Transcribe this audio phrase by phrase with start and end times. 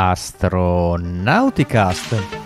[0.00, 2.39] Astronauticast.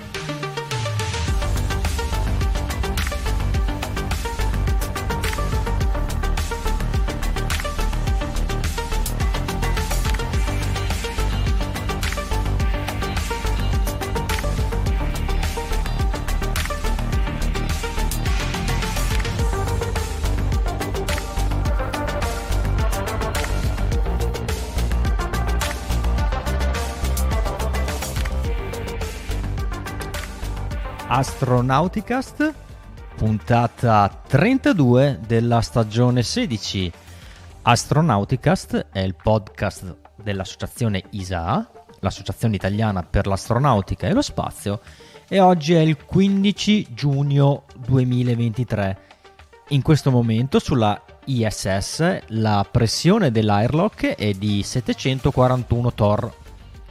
[31.44, 32.54] Astronauticast,
[33.16, 36.90] puntata 32 della stagione 16.
[37.60, 41.70] Astronauticast è il podcast dell'associazione ISA,
[42.00, 44.80] l'associazione italiana per l'astronautica e lo spazio,
[45.28, 48.98] e oggi è il 15 giugno 2023.
[49.68, 56.42] In questo momento sulla ISS la pressione dell'airlock è di 741 torr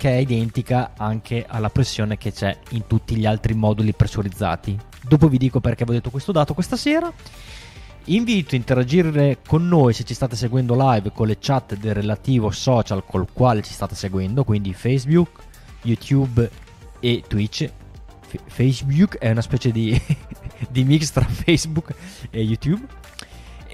[0.04, 4.78] che è identica anche alla pressione che c'è in tutti gli altri moduli pressurizzati.
[5.02, 7.10] Dopo vi dico perché vi ho detto questo dato questa sera.
[8.08, 12.52] Invito a interagire con noi se ci state seguendo live con le chat del relativo
[12.52, 15.40] social col quale ci state seguendo, quindi Facebook,
[15.84, 16.50] YouTube
[17.00, 17.72] e Twitch.
[18.28, 19.98] F- Facebook è una specie di,
[20.70, 21.96] di mix tra Facebook
[22.30, 22.86] e YouTube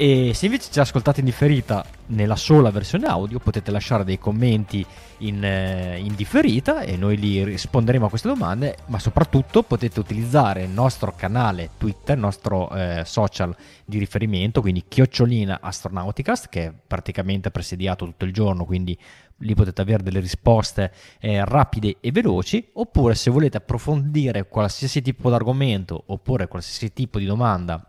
[0.02, 4.86] e se invece ci ascoltate in differita nella sola versione audio, potete lasciare dei commenti
[5.18, 10.64] in, eh, in, differita e noi li risponderemo a queste domande, ma soprattutto potete utilizzare
[10.64, 16.74] il nostro canale Twitter, il nostro eh, social di riferimento, quindi chiocciolina astronauticast, che è
[16.88, 18.98] praticamente presediato tutto il giorno, quindi
[19.40, 25.28] lì potete avere delle risposte eh, rapide e veloci, oppure se volete approfondire qualsiasi tipo
[25.28, 27.89] di argomento oppure qualsiasi tipo di domanda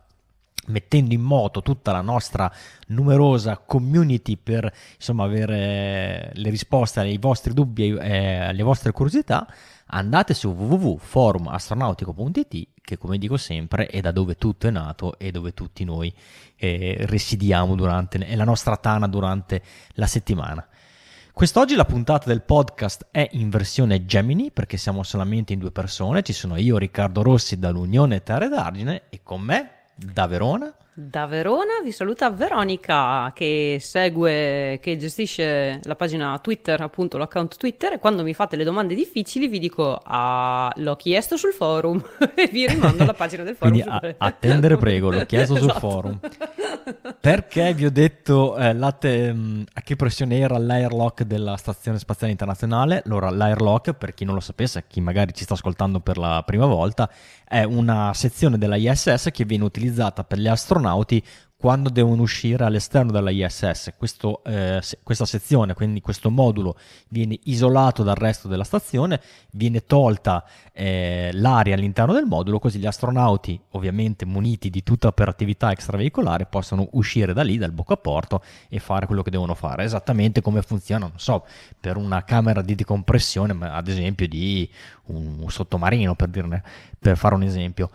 [0.70, 2.52] mettendo in moto tutta la nostra
[2.88, 9.46] numerosa community per insomma avere le risposte ai vostri dubbi e alle vostre curiosità
[9.86, 15.54] andate su www.forumastronautico.it che come dico sempre è da dove tutto è nato e dove
[15.54, 16.12] tutti noi
[16.56, 19.62] eh, residiamo durante è la nostra tana durante
[19.94, 20.66] la settimana.
[21.32, 26.22] Quest'oggi la puntata del podcast è in versione Gemini perché siamo solamente in due persone,
[26.22, 30.72] ci sono io Riccardo Rossi dall'Unione Terre d'Argine e con me da Verona.
[31.02, 37.94] Da Verona vi saluta Veronica che segue, che gestisce la pagina Twitter, appunto l'account Twitter
[37.94, 42.04] e quando mi fate le domande difficili vi dico ah, l'ho chiesto sul forum
[42.36, 43.72] e vi rimando alla pagina del forum.
[43.72, 45.70] Quindi a- attendere prego, l'ho chiesto esatto.
[45.70, 46.20] sul forum.
[47.18, 52.32] Perché vi ho detto eh, te, mm, a che pressione era l'airlock della Stazione Spaziale
[52.32, 53.02] Internazionale?
[53.06, 56.66] Allora, l'airlock, per chi non lo sapesse, chi magari ci sta ascoltando per la prima
[56.66, 57.08] volta,
[57.46, 60.88] è una sezione della ISS che viene utilizzata per gli astronauti
[61.60, 63.92] quando devono uscire all'esterno della ISS.
[63.98, 66.74] Questo, eh, questa sezione, quindi questo modulo,
[67.08, 69.20] viene isolato dal resto della stazione,
[69.50, 70.42] viene tolta
[70.72, 76.88] eh, l'aria all'interno del modulo, così gli astronauti, ovviamente muniti di tutta operatività extraveicolare, possono
[76.92, 79.84] uscire da lì, dal boccaporto, e fare quello che devono fare.
[79.84, 81.44] Esattamente come funziona, non so,
[81.78, 84.66] per una camera di decompressione, ad esempio di
[85.08, 86.62] un, un sottomarino, per, dirne,
[86.98, 87.90] per fare un esempio.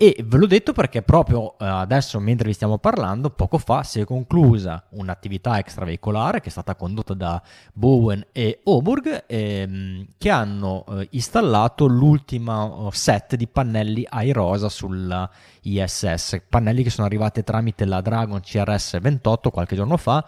[0.00, 3.98] E ve l'ho detto perché proprio eh, adesso, mentre vi stiamo parlando, poco fa si
[3.98, 7.42] è conclusa un'attività extraveicolare che è stata condotta da
[7.72, 15.28] Bowen e Oburg, ehm, che hanno eh, installato l'ultimo set di pannelli Airosa sulla
[15.62, 20.24] ISS, pannelli che sono arrivati tramite la Dragon CRS 28 qualche giorno fa.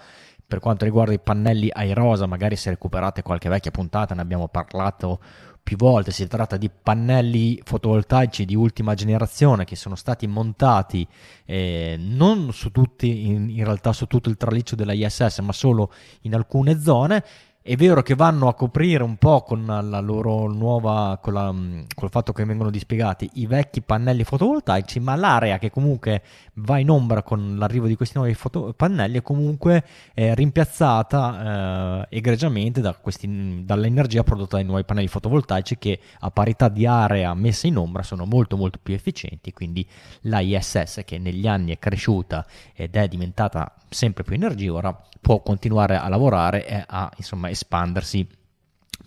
[0.48, 5.20] Per quanto riguarda i pannelli Airosa, magari se recuperate qualche vecchia puntata, ne abbiamo parlato
[5.62, 11.06] più volte, si tratta di pannelli fotovoltaici di ultima generazione che sono stati montati
[11.44, 15.92] eh, non su tutti, in, in realtà su tutto il traliccio della ISS, ma solo
[16.22, 17.24] in alcune zone
[17.62, 21.54] è vero che vanno a coprire un po' con la loro nuova, con, la,
[21.94, 26.22] col fatto che vengono dispiegati i vecchi pannelli fotovoltaici, ma l'area che comunque
[26.54, 29.84] va in ombra con l'arrivo di questi nuovi foto- pannelli è comunque
[30.14, 36.70] eh, rimpiazzata eh, egregiamente da questi, dall'energia prodotta dai nuovi pannelli fotovoltaici che a parità
[36.70, 39.86] di area messa in ombra sono molto molto più efficienti, quindi
[40.22, 45.96] la ISS che negli anni è cresciuta ed è diventata sempre più energivora può continuare
[45.96, 48.26] a lavorare e a insomma espandersi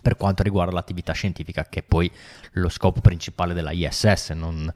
[0.04, 2.10] per quanto riguarda l'attività scientifica, che è poi
[2.52, 4.30] lo scopo principale della ISS.
[4.30, 4.70] Non,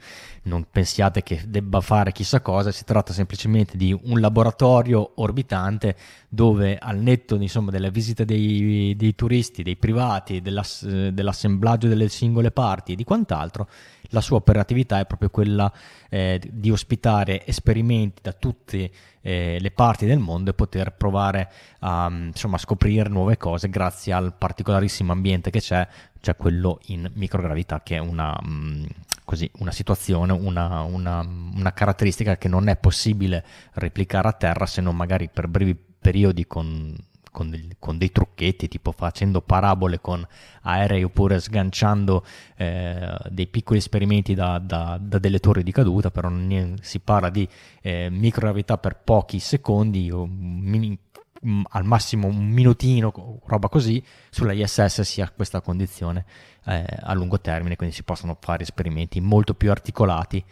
[0.45, 5.97] non, pensiate che debba fare chissà cosa, si tratta semplicemente di un laboratorio orbitante
[6.31, 12.51] dove al netto insomma, delle visite dei, dei turisti, dei privati, dell'ass, dell'assemblaggio delle singole
[12.51, 13.69] parti e di quant'altro,
[14.11, 15.71] la sua operatività è proprio quella
[16.09, 21.51] eh, di ospitare esperimenti da tutte eh, le parti del mondo e poter provare
[21.81, 25.87] a insomma, scoprire nuove cose grazie al particolarissimo ambiente che c'è,
[26.21, 28.85] c'è quello in microgravità che è una, mh, mm,
[29.25, 33.45] così, una situazione, una, una, una caratteristica che non è possibile
[33.75, 36.97] replicare a terra se non magari per brevi periodi con
[37.31, 40.27] con, del, con, dei trucchetti, tipo facendo parabole con
[40.63, 42.25] aerei oppure sganciando
[42.57, 47.31] eh, dei piccoli esperimenti da, da, da, delle torri di caduta, però non si parla
[47.31, 47.49] di
[47.83, 50.99] eh, microgravità per pochi secondi o mini,
[51.47, 56.25] mm, al massimo un minutino, roba così, sulla ISS si ha questa condizione
[56.67, 60.45] eh, a lungo termine, quindi si possono fare esperimenti molto più articolati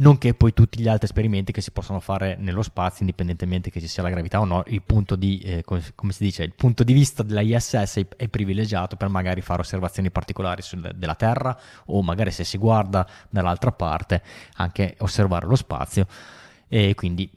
[0.00, 3.86] nonché poi tutti gli altri esperimenti che si possono fare nello spazio, indipendentemente che ci
[3.86, 6.84] sia la gravità o no, il punto di, eh, come, come, si dice, il punto
[6.84, 11.58] di vista della ISS è, è privilegiato per magari fare osservazioni particolari sul, della Terra
[11.86, 14.22] o magari se si guarda dall'altra parte
[14.54, 16.06] anche osservare lo spazio.
[16.68, 17.30] E quindi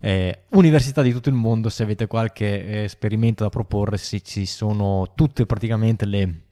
[0.00, 5.12] eh, università di tutto il mondo se avete qualche eh, esperimento da proporre ci sono
[5.14, 6.42] tutte praticamente le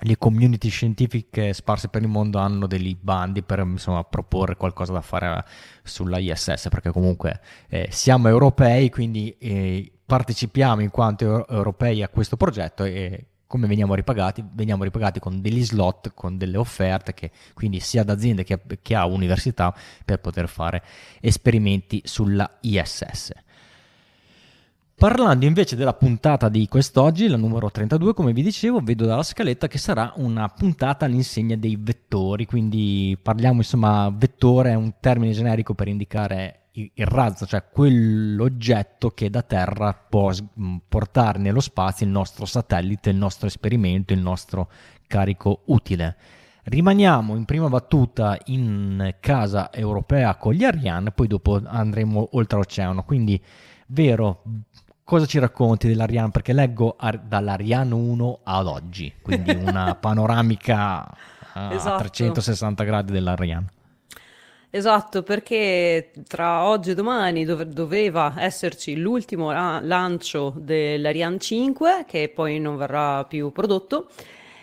[0.00, 5.00] le community scientifiche sparse per il mondo hanno dei bandi per insomma, proporre qualcosa da
[5.00, 5.44] fare
[5.82, 12.36] sulla ISS, perché comunque eh, siamo europei, quindi eh, partecipiamo in quanto europei a questo
[12.36, 14.44] progetto e come veniamo ripagati?
[14.52, 18.94] Veniamo ripagati con degli slot, con delle offerte, che, quindi sia da aziende che, che
[18.94, 20.82] a università per poter fare
[21.20, 23.30] esperimenti sulla ISS.
[24.98, 29.68] Parlando invece della puntata di quest'oggi, la numero 32, come vi dicevo, vedo dalla scaletta
[29.68, 35.74] che sarà una puntata all'insegna dei vettori, quindi parliamo insomma, vettore è un termine generico
[35.74, 40.32] per indicare il razzo, cioè quell'oggetto che da terra può
[40.88, 44.70] portare nello spazio il nostro satellite, il nostro esperimento, il nostro
[45.06, 46.16] carico utile.
[46.62, 53.38] Rimaniamo in prima battuta in casa europea con gli Ariane, poi dopo andremo oltreoceano, quindi
[53.88, 54.42] vero
[55.06, 56.32] cosa ci racconti dell'Ariane?
[56.32, 61.08] Perché leggo ar- dall'Ariane 1 ad oggi, quindi una panoramica
[61.52, 61.98] a esatto.
[61.98, 63.66] 360 gradi dell'Ariane.
[64.68, 72.28] Esatto, perché tra oggi e domani dove- doveva esserci l'ultimo la- lancio dell'Ariane 5, che
[72.34, 74.08] poi non verrà più prodotto,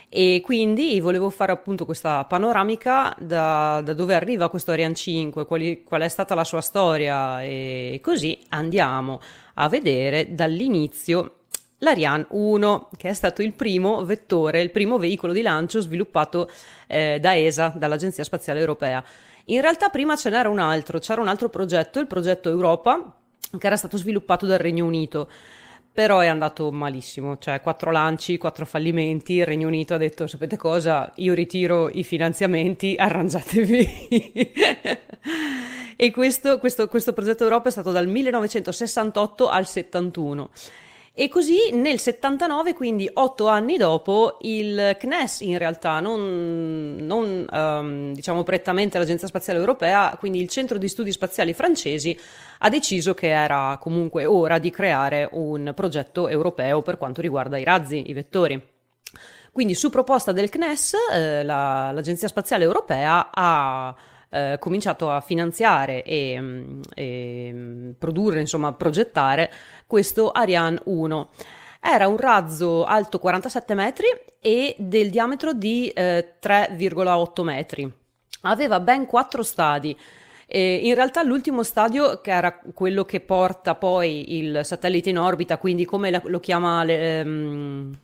[0.09, 5.83] e quindi volevo fare appunto questa panoramica da, da dove arriva questo Ariane 5, quali,
[5.83, 9.19] qual è stata la sua storia e così andiamo
[9.55, 11.39] a vedere dall'inizio
[11.79, 16.49] l'Ariane 1, che è stato il primo vettore, il primo veicolo di lancio sviluppato
[16.87, 19.03] eh, da ESA, dall'Agenzia Spaziale Europea.
[19.45, 23.17] In realtà prima ce n'era un altro, c'era un altro progetto, il progetto Europa,
[23.57, 25.29] che era stato sviluppato dal Regno Unito
[25.93, 30.57] però è andato malissimo, cioè quattro lanci, quattro fallimenti, il Regno Unito ha detto sapete
[30.57, 34.51] cosa, io ritiro i finanziamenti, arrangiatevi.
[35.95, 40.49] e questo, questo, questo progetto Europa è stato dal 1968 al 71.
[41.15, 48.13] E così nel 79, quindi otto anni dopo, il CNES in realtà, non, non um,
[48.15, 52.19] diciamo prettamente l'Agenzia Spaziale Europea, quindi il Centro di Studi Spaziali francesi,
[52.57, 57.63] ha deciso che era comunque ora di creare un progetto europeo per quanto riguarda i
[57.63, 58.59] razzi, i vettori.
[59.51, 63.95] Quindi su proposta del CNES, eh, la, l'Agenzia Spaziale Europea ha
[64.33, 69.51] eh, cominciato a finanziare e, mm, e mm, produrre, insomma, progettare
[69.93, 71.29] questo Ariane 1.
[71.79, 74.07] Era un razzo alto 47 metri
[74.39, 77.93] e del diametro di eh, 3,8 metri.
[78.41, 79.95] Aveva ben quattro stadi.
[80.47, 85.59] E in realtà l'ultimo stadio, che era quello che porta poi il satellite in orbita,
[85.59, 87.95] quindi come lo chiama le, um,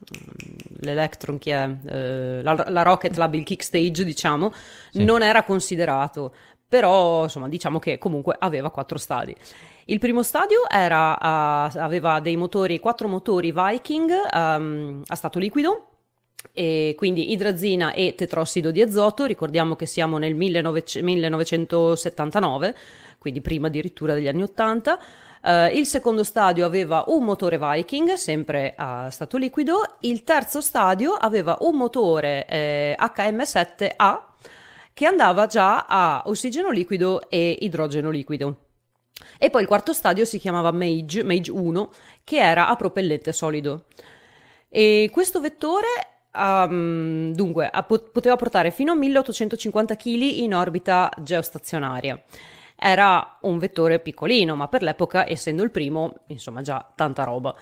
[0.81, 4.53] l'Electron, che è uh, la, la, Rocket Lab, il kick stage, diciamo,
[4.91, 5.03] sì.
[5.03, 6.33] non era considerato.
[6.69, 9.35] Però, insomma, diciamo che comunque aveva quattro stadi.
[9.85, 15.87] Il primo stadio era, uh, aveva dei motori, quattro motori Viking um, a stato liquido,
[16.53, 22.75] e quindi idrazina e tetrossido di azoto, ricordiamo che siamo nel 19, 1979,
[23.17, 24.93] quindi prima addirittura degli anni 80.
[24.93, 29.95] Uh, eh, il secondo stadio aveva un motore Viking, sempre a stato liquido.
[30.01, 34.28] Il terzo stadio aveva un motore eh, HM7A
[34.99, 38.65] che andava già a ossigeno liquido e idrogeno liquido.
[39.37, 41.91] E poi il quarto stadio si chiamava Mage, Mage 1,
[42.25, 43.85] che era a propellente solido.
[44.67, 45.87] E questo vettore
[46.33, 47.71] um, dunque,
[48.11, 52.21] poteva portare fino a 1850 kg in orbita geostazionaria.
[52.75, 57.55] Era un vettore piccolino, ma per l'epoca, essendo il primo, insomma, già tanta roba.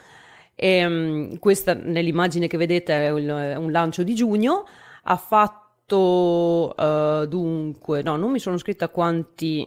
[0.56, 3.30] E, um, questa nell'immagine che vedete è un,
[3.60, 4.66] un lancio di giugno,
[5.04, 9.66] ha fatto fatto uh, dunque, no, non mi sono scritta quanti,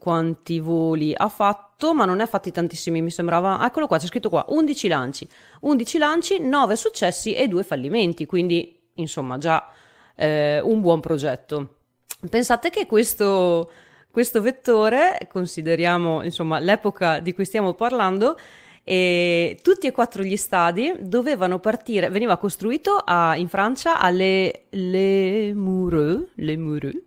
[0.00, 3.64] quanti voli ha fatto, ma non ha fatti tantissimi, mi sembrava.
[3.64, 5.28] Eccolo qua, c'è scritto qua 11 lanci,
[5.60, 9.70] 11 lanci, 9 successi e 2 fallimenti, quindi insomma già
[10.16, 11.76] eh, un buon progetto.
[12.28, 13.70] Pensate che questo,
[14.10, 18.36] questo vettore, consideriamo insomma l'epoca di cui stiamo parlando,
[18.90, 24.64] e tutti e quattro gli stadi dovevano partire, veniva costruito a, in Francia a Le,
[25.54, 27.00] Moureux, Le Moureux,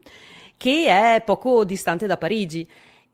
[0.55, 2.65] che è poco distante da Parigi.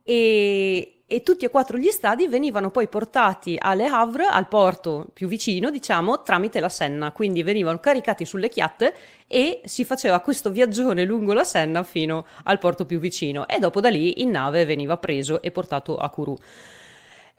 [0.03, 5.07] E, e, tutti e quattro gli stadi venivano poi portati a Le Havre, al porto
[5.13, 7.11] più vicino, diciamo, tramite la Senna.
[7.11, 8.93] Quindi venivano caricati sulle chiatte
[9.25, 13.47] e si faceva questo viaggione lungo la Senna fino al porto più vicino.
[13.47, 16.37] E dopo da lì in nave veniva preso e portato a Kourou.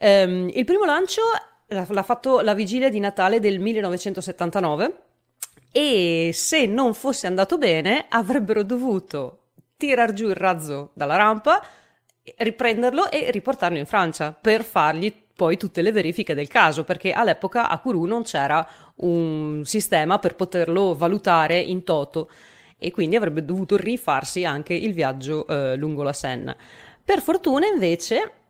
[0.03, 1.21] Um, il primo lancio
[1.67, 4.95] l'ha fatto la vigilia di Natale del 1979
[5.71, 9.43] e se non fosse andato bene avrebbero dovuto
[9.77, 11.63] tirar giù il razzo dalla rampa,
[12.37, 17.69] riprenderlo e riportarlo in Francia per fargli poi tutte le verifiche del caso, perché all'epoca
[17.69, 18.67] a Kourou non c'era
[18.97, 22.29] un sistema per poterlo valutare in toto
[22.77, 26.55] e quindi avrebbe dovuto rifarsi anche il viaggio eh, lungo la Senna.
[27.03, 28.40] Per fortuna invece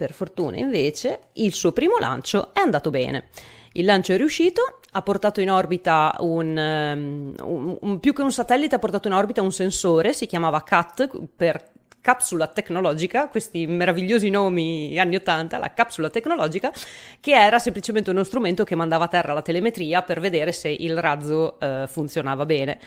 [0.00, 3.24] per fortuna invece il suo primo lancio è andato bene.
[3.72, 8.32] Il lancio è riuscito, ha portato in orbita un, um, un, un, più che un
[8.32, 11.62] satellite, ha portato in orbita un sensore, si chiamava CAT per
[12.00, 16.72] capsula tecnologica, questi meravigliosi nomi anni 80, la capsula tecnologica,
[17.20, 20.98] che era semplicemente uno strumento che mandava a terra la telemetria per vedere se il
[20.98, 22.80] razzo uh, funzionava bene.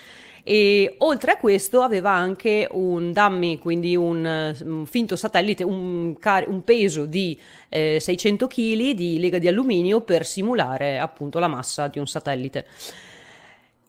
[0.45, 6.49] E oltre a questo aveva anche un dummy, quindi un, un finto satellite, un, car-
[6.49, 11.87] un peso di eh, 600 kg di lega di alluminio per simulare appunto la massa
[11.87, 12.65] di un satellite.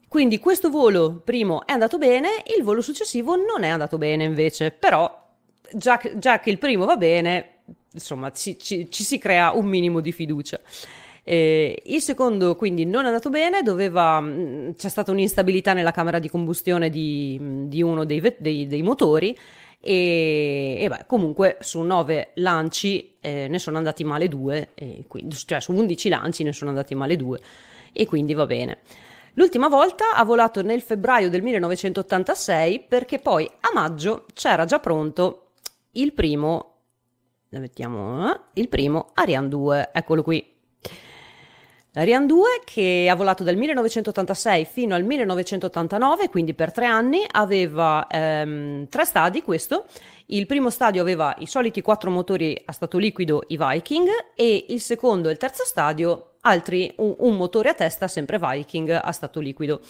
[0.07, 4.71] Quindi questo volo primo è andato bene, il volo successivo non è andato bene invece,
[4.71, 5.13] però
[5.73, 9.99] già, già che il primo va bene, insomma ci, ci, ci si crea un minimo
[9.99, 10.61] di fiducia.
[11.27, 16.19] Eh, il secondo quindi non è andato bene, doveva, mm, c'è stata un'instabilità nella camera
[16.19, 19.37] di combustione di, di uno dei, dei, dei, motori
[19.81, 24.71] e, e beh, comunque su nove lanci eh, ne sono andati male due,
[25.09, 27.41] quindi, cioè su undici lanci ne sono andati male due
[27.93, 28.79] e quindi va bene.
[29.37, 35.53] L'ultima volta ha volato nel febbraio del 1986 perché poi a maggio c'era già pronto
[35.93, 36.83] il primo,
[37.49, 40.54] mettiamo, eh, il primo Ariane 2, eccolo qui,
[41.97, 48.09] Ariane 2 che ha volato dal 1986 fino al 1989, quindi per tre anni, aveva
[48.09, 49.85] ehm, tre stadi questo.
[50.27, 54.81] Il primo stadio aveva i soliti quattro motori a stato liquido, i Viking, e il
[54.81, 59.39] secondo e il terzo stadio altri un, un motore a testa, sempre Viking, a stato
[59.39, 59.81] liquido.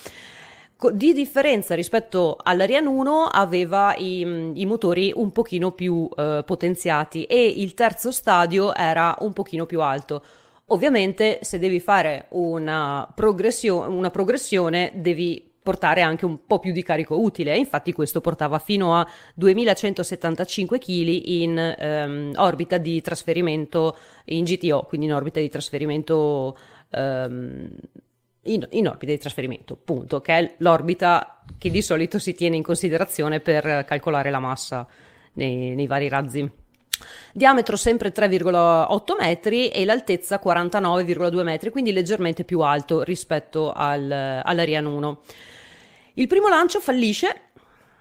[0.92, 7.46] Di differenza rispetto all'Ariane 1 aveva i, i motori un pochino più eh, potenziati e
[7.46, 10.22] il terzo stadio era un pochino più alto.
[10.68, 16.82] Ovviamente se devi fare una, progressio- una progressione devi portare anche un po' più di
[16.82, 17.56] carico utile.
[17.56, 25.06] Infatti questo portava fino a 2175 kg in um, orbita di trasferimento in GTO, quindi
[25.06, 26.58] in orbita di trasferimento
[26.90, 27.70] um,
[28.42, 32.62] in, in, orbita di trasferimento, punto, che è l'orbita che di solito si tiene in
[32.62, 34.86] considerazione per calcolare la massa
[35.34, 36.62] nei, nei vari razzi
[37.32, 44.88] diametro sempre 3,8 metri e l'altezza 49,2 metri, quindi leggermente più alto rispetto al, all'Ariane
[44.88, 45.20] 1.
[46.14, 47.50] Il primo lancio fallisce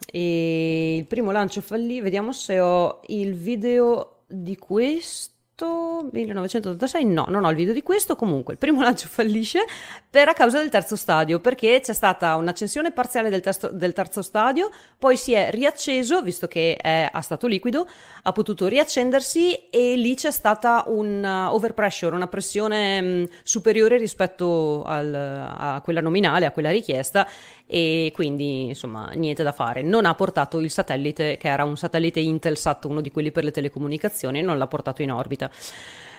[0.05, 7.45] e il primo lancio fallì, vediamo se ho il video di questo 1986 no, non
[7.45, 9.65] ho il video di questo, comunque il primo lancio fallisce
[10.10, 14.24] per a causa del terzo stadio, perché c'è stata un'accensione parziale del, testo, del terzo
[14.24, 17.88] stadio, poi si è riacceso, visto che è a stato liquido,
[18.24, 23.98] ha potuto riaccendersi e lì c'è stata un uh, overpressure, una pressione mh, mm, superiore
[23.98, 27.27] rispetto al, a quella nominale, a quella richiesta
[27.65, 29.81] e quindi insomma niente da fare.
[29.81, 33.51] Non ha portato il satellite, che era un satellite Intelsat, uno di quelli per le
[33.51, 35.42] telecomunicazioni, non l'ha portato in orbita.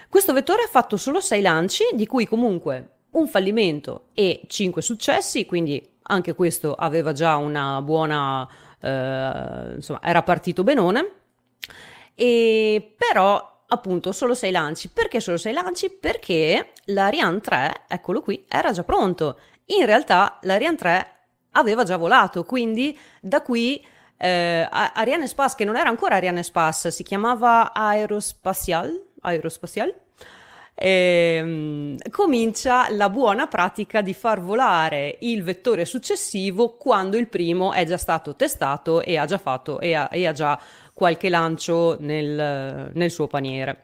[0.09, 5.47] Questo vettore ha fatto solo 6 lanci, di cui comunque un fallimento e 5 successi,
[5.47, 8.49] quindi anche questo aveva già una buona,
[8.81, 11.13] eh, insomma, era partito benone.
[12.15, 14.89] E però appunto solo 6 lanci.
[14.89, 15.91] Perché solo 6 lanci?
[15.91, 19.39] Perché l'Ariane 3, eccolo qui, era già pronto.
[19.67, 21.09] In realtà l'Ariane 3
[21.53, 23.85] aveva già volato, quindi da qui
[24.17, 29.95] eh, Ariane Space, che non era ancora Ariane Space, si chiamava Aerospatial, Aerospatial
[30.75, 37.85] ehm, comincia la buona pratica di far volare il vettore successivo quando il primo è
[37.85, 40.61] già stato testato e ha già fatto e ha, e ha già
[40.93, 43.83] qualche lancio nel, nel suo paniere.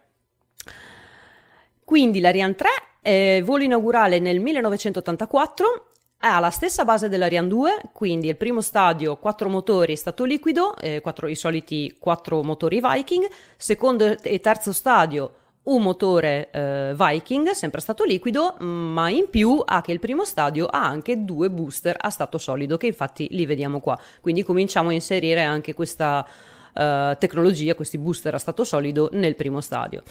[1.84, 2.68] Quindi l'Ariane 3,
[3.02, 5.89] eh, volo inaugurale nel 1984,
[6.22, 11.00] ha la stessa base dell'Ariane 2, quindi il primo stadio 4 motori stato liquido, eh,
[11.00, 17.80] 4, i soliti 4 motori Viking, secondo e terzo stadio un motore eh, Viking, sempre
[17.80, 22.10] stato liquido, ma in più ha che il primo stadio ha anche due booster a
[22.10, 23.98] stato solido, che infatti li vediamo qua.
[24.20, 29.60] Quindi cominciamo a inserire anche questa uh, tecnologia, questi booster a stato solido nel primo
[29.60, 30.02] stadio.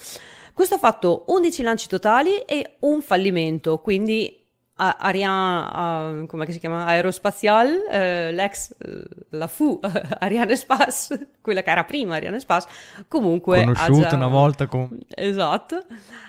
[0.54, 4.39] Questo ha fatto 11 lanci totali e un fallimento, quindi
[4.80, 6.86] Ariane, uh, come si chiama?
[6.86, 9.80] Aerospazial, uh, l'ex, uh, la fu
[10.20, 12.68] Ariane Space, quella che era prima Ariane Space,
[13.08, 14.98] comunque conosciuta già, una volta con...
[15.10, 15.86] Esatto,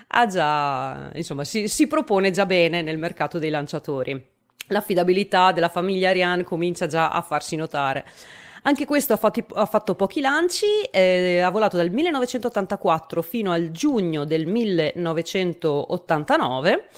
[0.07, 4.29] ha già, insomma, si, si propone già bene nel mercato dei lanciatori.
[4.67, 8.05] L'affidabilità della famiglia Ariane comincia già a farsi notare.
[8.63, 13.71] Anche questo ha, fatti, ha fatto pochi lanci, eh, ha volato dal 1984 fino al
[13.71, 16.89] giugno del 1989,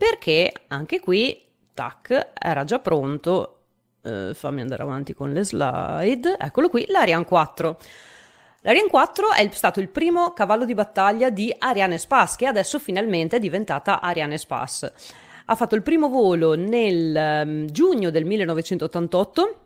[0.00, 1.38] perché anche qui,
[1.74, 3.56] tac, era già pronto.
[4.02, 6.38] Eh, fammi andare avanti con le slide.
[6.38, 7.78] Eccolo qui, l'Ariane 4.
[8.62, 13.36] L'Ariane 4 è stato il primo cavallo di battaglia di Ariane Space, che adesso finalmente
[13.36, 14.90] è diventata Ariane Space.
[15.44, 19.56] Ha fatto il primo volo nel um, giugno del 1988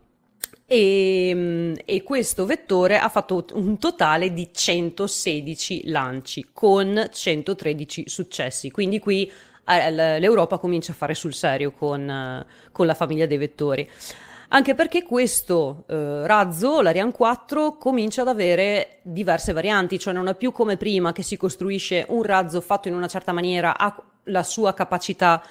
[0.65, 8.69] e, ehm, e, questo vettore ha fatto un totale di 116 lanci con 113 successi.
[8.69, 9.31] Quindi qui
[9.65, 13.89] l'Europa comincia a fare sul serio con, con la famiglia dei vettori.
[14.49, 20.35] Anche perché questo eh, razzo, l'Ariane 4, comincia ad avere diverse varianti, cioè non è
[20.35, 23.95] più come prima che si costruisce un razzo fatto in una certa maniera, ha
[24.25, 25.43] la sua capacità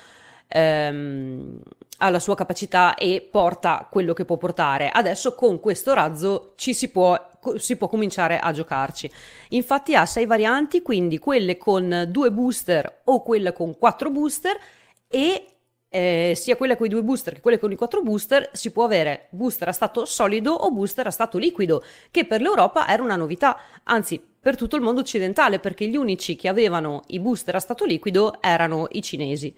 [0.46, 1.60] ehm,
[2.04, 4.90] ha la sua capacità e porta quello che può portare.
[4.90, 7.18] Adesso con questo razzo ci si può,
[7.56, 9.10] si può cominciare a giocarci.
[9.50, 14.58] Infatti ha sei varianti, quindi quelle con due booster o quelle con quattro booster
[15.08, 15.46] e
[15.88, 18.84] eh, sia quelle con i due booster che quelle con i quattro booster, si può
[18.84, 23.16] avere booster a stato solido o booster a stato liquido, che per l'Europa era una
[23.16, 27.60] novità, anzi per tutto il mondo occidentale, perché gli unici che avevano i booster a
[27.60, 29.54] stato liquido erano i cinesi.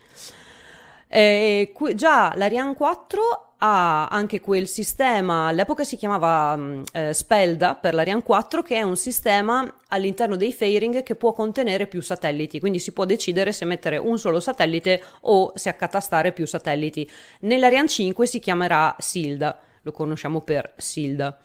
[1.09, 7.75] Eh, qui, già l'Ariane 4 ha anche quel sistema, all'epoca si chiamava mm, eh, Spelda
[7.75, 12.61] per l'Ariane 4, che è un sistema all'interno dei fairing che può contenere più satelliti,
[12.61, 17.09] quindi si può decidere se mettere un solo satellite o se accatastare più satelliti.
[17.41, 21.39] Nell'Ariane 5 si chiamerà Silda, lo conosciamo per Silda.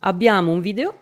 [0.00, 0.98] Abbiamo un video,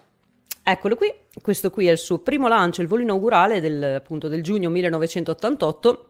[0.62, 4.42] eccolo qui, questo qui è il suo primo lancio, il volo inaugurale del, appunto, del
[4.42, 6.08] giugno 1988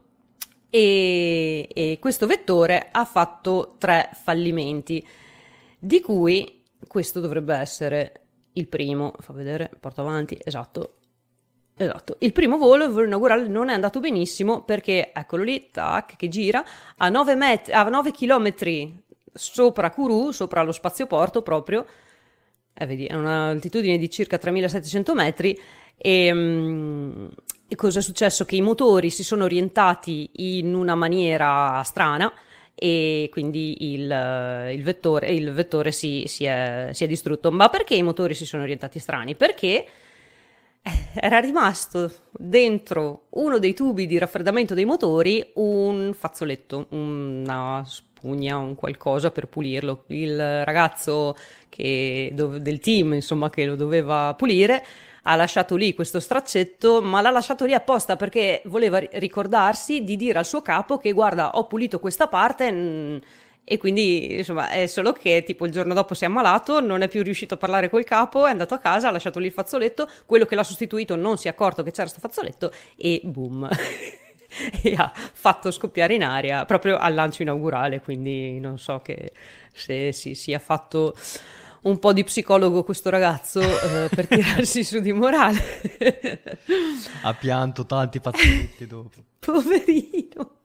[0.71, 5.07] e, e questo vettore ha fatto tre fallimenti,
[5.79, 8.21] di cui questo dovrebbe essere
[8.53, 10.95] il primo, fa vedere, porto avanti, esatto,
[11.81, 16.27] Esatto, il primo volo, volo inaugurale, non è andato benissimo perché, eccolo lì, tac, che
[16.27, 16.65] gira,
[16.97, 18.53] a 9, met- a 9 km
[19.33, 21.87] sopra Kourou, sopra lo spazioporto proprio,
[22.75, 25.57] eh, vedi, è un'altitudine di circa 3700 metri,
[25.97, 27.31] e, um,
[27.69, 28.47] e cosa è successo?
[28.47, 32.33] Che i motori si sono orientati in una maniera strana
[32.75, 37.53] e quindi il, il vettore, il vettore si, si, è, si, è, distrutto.
[37.53, 39.35] Ma perché i motori si sono orientati strani?
[39.35, 39.87] Perché
[41.13, 48.77] era rimasto dentro uno dei tubi di raffreddamento dei motori un fazzoletto, una spugna, un
[48.77, 50.05] qualcosa per pulirlo.
[50.07, 51.37] Il ragazzo
[51.69, 54.83] che, del team, insomma, che lo doveva pulire
[55.29, 60.39] ha lasciato lì questo straccetto, ma l'ha lasciato lì apposta perché voleva ricordarsi di dire
[60.39, 62.71] al suo capo che guarda, ho pulito questa parte.
[62.71, 63.21] Mh,
[63.65, 67.09] e quindi, insomma, è solo che tipo il giorno dopo si è ammalato, non è
[67.09, 70.09] più riuscito a parlare col capo, è andato a casa, ha lasciato lì il fazzoletto,
[70.25, 73.69] quello che l'ha sostituito non si è accorto che c'era questo fazzoletto e boom.
[74.83, 79.33] e ha fatto scoppiare in aria proprio al lancio inaugurale, quindi non so che
[79.75, 81.15] se si sia fatto
[81.89, 86.43] un po' di psicologo questo ragazzo eh, per tirarsi su di morale.
[87.23, 89.25] ha pianto tanti pazzetti dopo.
[89.41, 90.57] Poverino.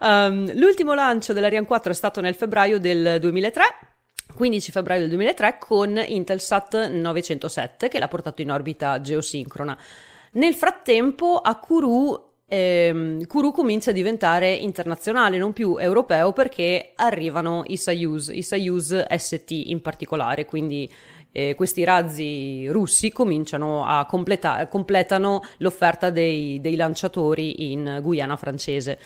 [0.00, 3.62] Um, l'ultimo lancio dell'Ariane 4 è stato nel febbraio del 2003.
[4.34, 9.76] 15 febbraio del 2003 con Intelsat 907 che l'ha portato in orbita geosincrona.
[10.32, 17.62] Nel frattempo a Kourou ehm, Kourou comincia a diventare internazionale, non più europeo, perché arrivano
[17.66, 20.90] i Soyuz, i Soyuz ST in particolare, quindi
[21.32, 28.98] eh, questi razzi russi cominciano a completa- completano l'offerta dei, dei lanciatori in Guyana francese.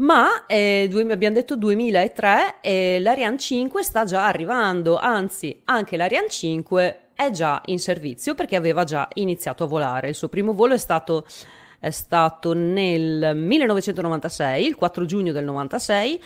[0.00, 6.28] Ma eh, due, abbiamo detto 2003 e l'Ariane 5 sta già arrivando, anzi anche l'Ariane
[6.28, 10.08] 5 è già in servizio perché aveva già iniziato a volare.
[10.08, 11.26] Il suo primo volo è stato,
[11.80, 16.22] è stato nel 1996, il 4 giugno del 96.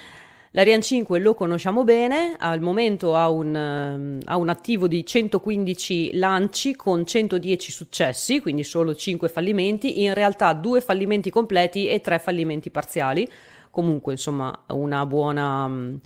[0.51, 6.17] L'Ariane 5 lo conosciamo bene, al momento ha un, um, ha un, attivo di 115
[6.17, 12.21] lanci con 110 successi, quindi solo 5 fallimenti, in realtà 2 fallimenti completi e 3
[12.21, 13.29] fallimenti parziali,
[13.71, 16.01] comunque insomma una buona, um,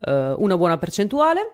[0.00, 1.52] uh, una buona percentuale.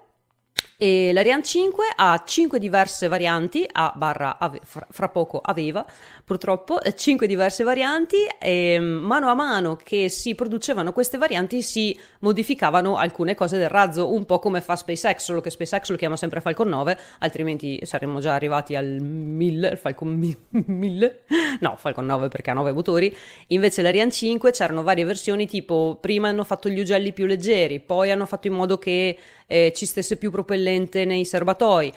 [0.84, 5.86] E l'Ariane 5 ha 5 diverse varianti, a barra ave, fra, fra, poco aveva
[6.24, 11.96] purtroppo 5 diverse varianti e mm, mano a mano che si producevano queste varianti si
[12.20, 16.16] modificavano alcune cose del razzo, un po' come fa SpaceX, solo che SpaceX lo chiama
[16.16, 21.22] sempre Falcon 9, altrimenti saremmo già arrivati al 1000, Falcon 1000,
[21.60, 23.16] no Falcon 9 perché ha 9 motori,
[23.48, 28.10] invece l'Ariane 5 c'erano varie versioni tipo prima hanno fatto gli ugelli più leggeri, poi
[28.10, 29.16] hanno fatto in modo che
[29.46, 31.92] eh, ci stesse più propellente nei serbatoi.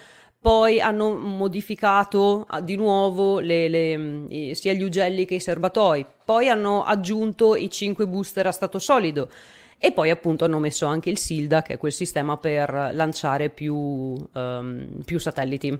[0.45, 6.05] Poi hanno modificato ah, di nuovo le, le, sia gli ugelli che i serbatoi.
[6.23, 9.27] Poi hanno aggiunto i 5 booster a stato solido.
[9.79, 13.75] E poi appunto hanno messo anche il SILDA, che è quel sistema per lanciare più,
[13.75, 15.79] um, più satelliti.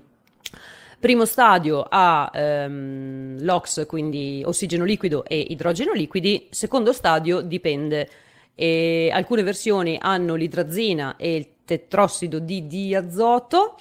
[0.98, 6.48] Primo stadio ha um, LOX, quindi ossigeno liquido e idrogeno liquidi.
[6.50, 8.08] Secondo stadio dipende.
[8.54, 13.76] E alcune versioni hanno l'idrazina e il tetrossido di diazoto,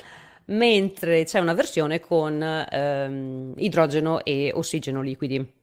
[0.46, 5.54] mentre c'è una versione con ehm, idrogeno e ossigeno liquidi.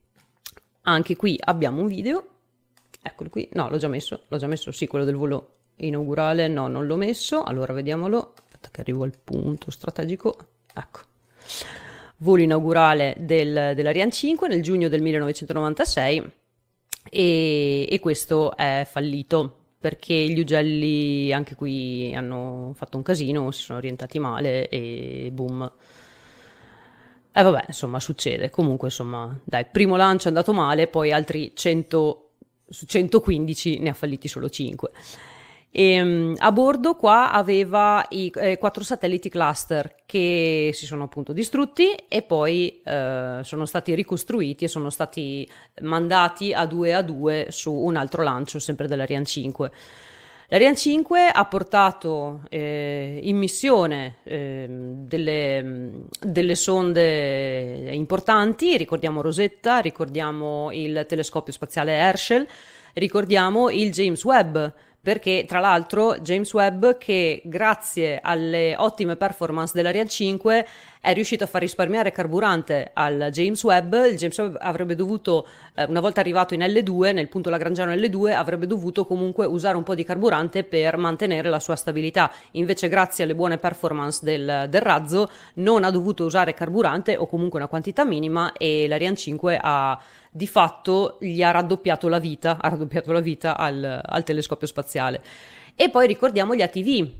[0.85, 2.27] Anche qui abbiamo un video,
[3.01, 6.67] eccolo qui, no l'ho già messo, l'ho già messo, sì, quello del volo inaugurale, no
[6.67, 10.37] non l'ho messo, allora vediamolo, aspetta che arrivo al punto strategico,
[10.73, 10.99] ecco.
[12.17, 16.31] Volo inaugurale del, dell'Ariane 5 nel giugno del 1996
[17.09, 23.63] e, e questo è fallito perché gli ugelli anche qui hanno fatto un casino, si
[23.63, 25.69] sono orientati male e boom.
[27.29, 28.49] E eh vabbè, insomma, succede.
[28.49, 32.29] Comunque, insomma, dai, primo lancio è andato male, poi altri 100
[32.69, 34.89] su 115 ne ha falliti solo 5.
[35.75, 41.33] E, um, a bordo qua aveva i eh, quattro satelliti cluster che si sono appunto
[41.33, 45.49] distrutti e poi eh, sono stati ricostruiti e sono stati
[45.81, 49.71] mandati a due a due su un altro lancio sempre dell'Ariane 5.
[50.49, 60.69] L'Ariane 5 ha portato eh, in missione eh, delle, delle, sonde importanti, ricordiamo Rosetta, ricordiamo
[60.71, 62.47] il telescopio spaziale Herschel,
[62.93, 64.57] ricordiamo il James Webb
[65.03, 70.67] perché tra l'altro James Webb che grazie alle ottime performance dell'Ariane 5
[71.01, 75.83] è riuscito a far risparmiare carburante al James Webb, il James Webb avrebbe dovuto, eh,
[75.83, 79.95] una volta arrivato in L2, nel punto lagrangiano L2, avrebbe dovuto comunque usare un po'
[79.95, 85.29] di carburante per mantenere la sua stabilità, invece grazie alle buone performance del, del razzo
[85.55, 89.99] non ha dovuto usare carburante o comunque una quantità minima e l'Ariane 5 ha
[90.35, 95.23] di fatto gli ha raddoppiato la vita, ha raddoppiato la vita al, al telescopio spaziale.
[95.75, 97.11] E poi ricordiamo gli ATV,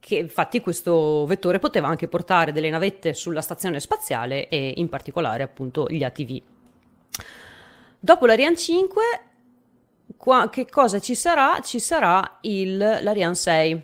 [0.00, 5.42] che infatti questo vettore poteva anche portare delle navette sulla stazione spaziale e in particolare
[5.42, 6.40] appunto gli ATV.
[7.98, 9.02] Dopo l'Ariane 5,
[10.16, 11.60] qua, che cosa ci sarà?
[11.60, 13.82] Ci sarà il, l'Ariane 6.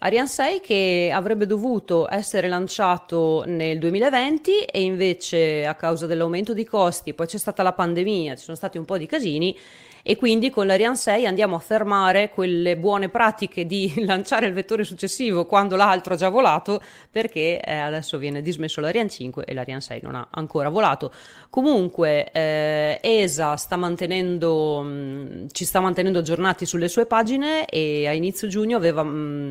[0.00, 6.64] Ariane 6 che avrebbe dovuto essere lanciato nel 2020 e invece a causa dell'aumento di
[6.64, 9.58] costi, poi c'è stata la pandemia, ci sono stati un po' di casini
[10.04, 14.84] e quindi con l'Ariane 6 andiamo a fermare quelle buone pratiche di lanciare il vettore
[14.84, 16.80] successivo quando l'altro ha già volato
[17.10, 21.12] perché eh, adesso viene dismesso l'Ariane 5 e l'Ariane 6 non ha ancora volato.
[21.50, 28.06] Comunque eh, ESA sta mantenendo, mh, mm, ci sta mantenendo aggiornati sulle sue pagine e
[28.06, 29.02] a inizio giugno aveva...
[29.02, 29.50] Mh, mm,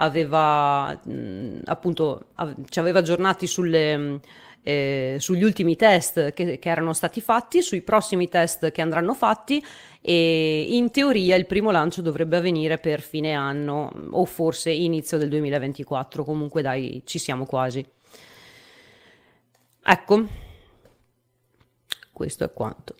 [0.00, 4.20] aveva mh, appunto av- ci aveva aggiornati sulle,
[4.62, 9.64] eh, sugli ultimi test che, che, erano stati fatti, sui prossimi test che andranno fatti
[10.00, 15.28] e in teoria il primo lancio dovrebbe avvenire per fine anno o forse inizio del
[15.28, 17.84] 2024, comunque dai, ci siamo quasi.
[19.82, 20.26] Ecco,
[22.12, 22.94] questo è quanto.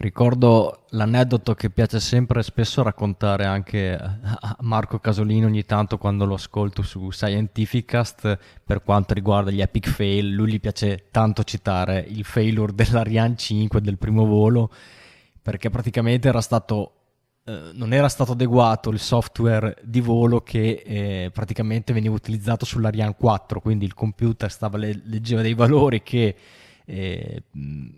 [0.00, 6.32] Ricordo l'aneddoto che piace sempre spesso raccontare anche a Marco Casolino ogni tanto quando lo
[6.36, 10.32] ascolto su Scientificast per quanto riguarda gli epic fail.
[10.32, 14.72] Lui gli piace tanto citare il failure dell'Ariane 5 del primo volo
[15.42, 16.94] perché praticamente era stato
[17.44, 23.16] eh, non era stato adeguato il software di volo che eh, praticamente veniva utilizzato sull'Ariane
[23.18, 26.34] 4, quindi il computer stava le- leggeva dei valori che
[26.84, 27.42] eh,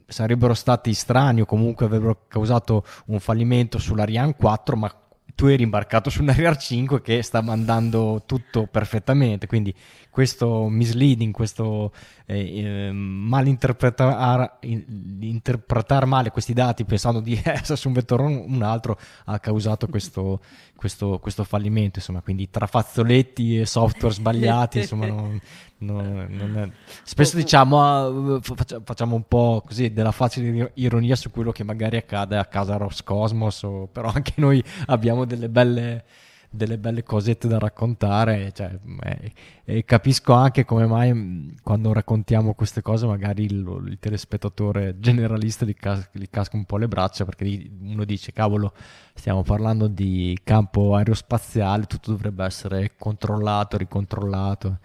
[0.06, 4.94] sarebbero stati strani o comunque avrebbero causato un fallimento sull'Ariane 4, ma
[5.34, 9.74] tu eri imbarcato su un Ariane 5 che stava andando tutto perfettamente, quindi
[10.10, 11.92] questo misleading, questo
[12.34, 18.98] eh, malinterpretare interpretar male questi dati pensando di essere su un vettore o un altro
[19.24, 20.40] ha causato questo,
[20.74, 25.40] questo, questo, fallimento, insomma, quindi tra fazzoletti e software sbagliati, insomma, non,
[25.78, 28.40] non, non spesso diciamo ah,
[28.84, 33.62] facciamo un po' così della facile ironia su quello che magari accade a casa Roscosmos,
[33.62, 33.88] o...
[33.90, 36.04] però anche noi abbiamo delle belle
[36.52, 38.52] delle belle cosette da raccontare.
[38.52, 39.32] Cioè, eh,
[39.64, 45.64] e capisco anche come mai mm, quando raccontiamo queste cose, magari il, il telespettatore generalista
[45.64, 48.72] gli, cas- gli, casca un po' le braccia perché uno dice: Cavolo,
[49.14, 54.78] stiamo parlando di campo aerospaziale, tutto dovrebbe essere controllato, ricontrollato.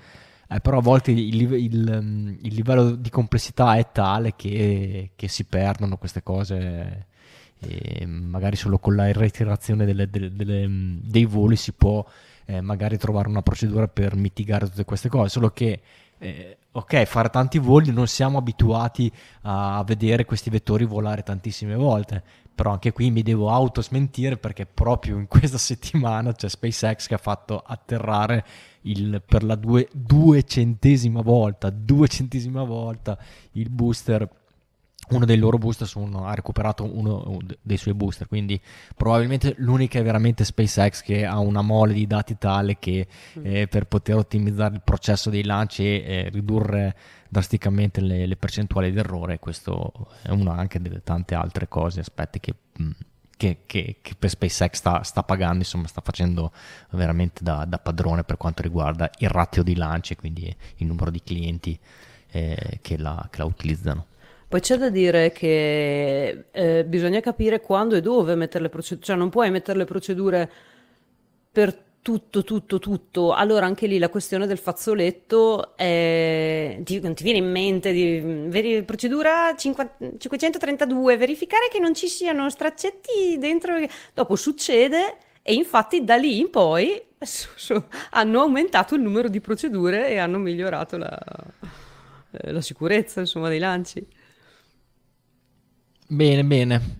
[0.50, 5.28] Eh, però a volte il, il, mm, il, livello di complessità è tale che, che
[5.28, 7.08] si perdono queste cose
[7.60, 10.68] e magari solo con la ritirazione delle, delle, delle,
[11.02, 12.06] dei voli si può
[12.46, 15.82] eh, magari trovare una procedura per mitigare tutte queste cose, solo che
[16.20, 22.24] eh, ok, fare tanti voli non siamo abituati a vedere questi vettori volare tantissime volte,
[22.54, 27.20] però anche qui mi devo autosmentire perché proprio in questa settimana c'è SpaceX che ha
[27.20, 28.46] fatto atterrare
[28.82, 33.18] il, per la due, duecentesima volta, duecentesima volta
[33.54, 34.28] il booster
[35.10, 38.60] uno dei loro booster uno, ha recuperato uno dei suoi booster, quindi
[38.96, 43.08] probabilmente l'unica è veramente SpaceX che ha una mole di dati tale che
[43.40, 43.46] mm.
[43.46, 46.96] eh, per poter ottimizzare il processo dei lanci e eh, ridurre
[47.30, 52.40] drasticamente le, le, percentuali di errore, questo è una anche delle tante altre cose, aspetti
[52.40, 52.92] che, mm,
[53.36, 56.52] che, che, che per SpaceX sta, sta, pagando, insomma sta facendo
[56.92, 61.22] veramente da, da, padrone per quanto riguarda il ratio di lanci, quindi il numero di
[61.22, 61.78] clienti
[62.32, 64.06] eh, che, la, che la utilizzano.
[64.50, 69.18] Poi c'è da dire che eh, bisogna capire quando e dove mettere le procedure, cioè
[69.18, 70.50] non puoi mettere le procedure
[71.52, 73.34] per tutto, tutto, tutto.
[73.34, 76.80] Allora anche lì la questione del fazzoletto è...
[76.84, 82.08] ti, non ti viene in mente di veri, procedura 50, 532, verificare che non ci
[82.08, 83.74] siano straccetti dentro.
[84.14, 89.42] Dopo succede e infatti da lì in poi su, su, hanno aumentato il numero di
[89.42, 91.20] procedure e hanno migliorato la,
[92.32, 94.08] eh, la sicurezza insomma, dei lanci.
[96.10, 97.00] Bene, bene.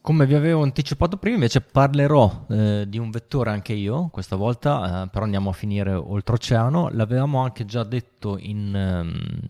[0.00, 5.02] Come vi avevo anticipato prima, invece parlerò eh, di un vettore anche io, questa volta,
[5.02, 6.88] eh, però andiamo a finire oltreoceano.
[6.92, 9.40] L'avevamo anche già detto in, ehm,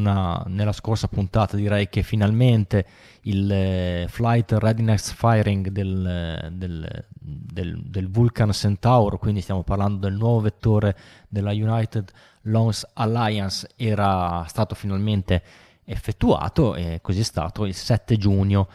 [0.00, 2.86] una, nella scorsa puntata, direi che finalmente
[3.22, 10.16] il eh, Flight Readiness Firing del, del, del, del, Vulcan Centaur, quindi stiamo parlando del
[10.16, 10.96] nuovo vettore
[11.28, 12.10] della United
[12.42, 15.42] Launch Alliance, era stato finalmente
[15.86, 18.68] effettuato e così è stato il 7 giugno.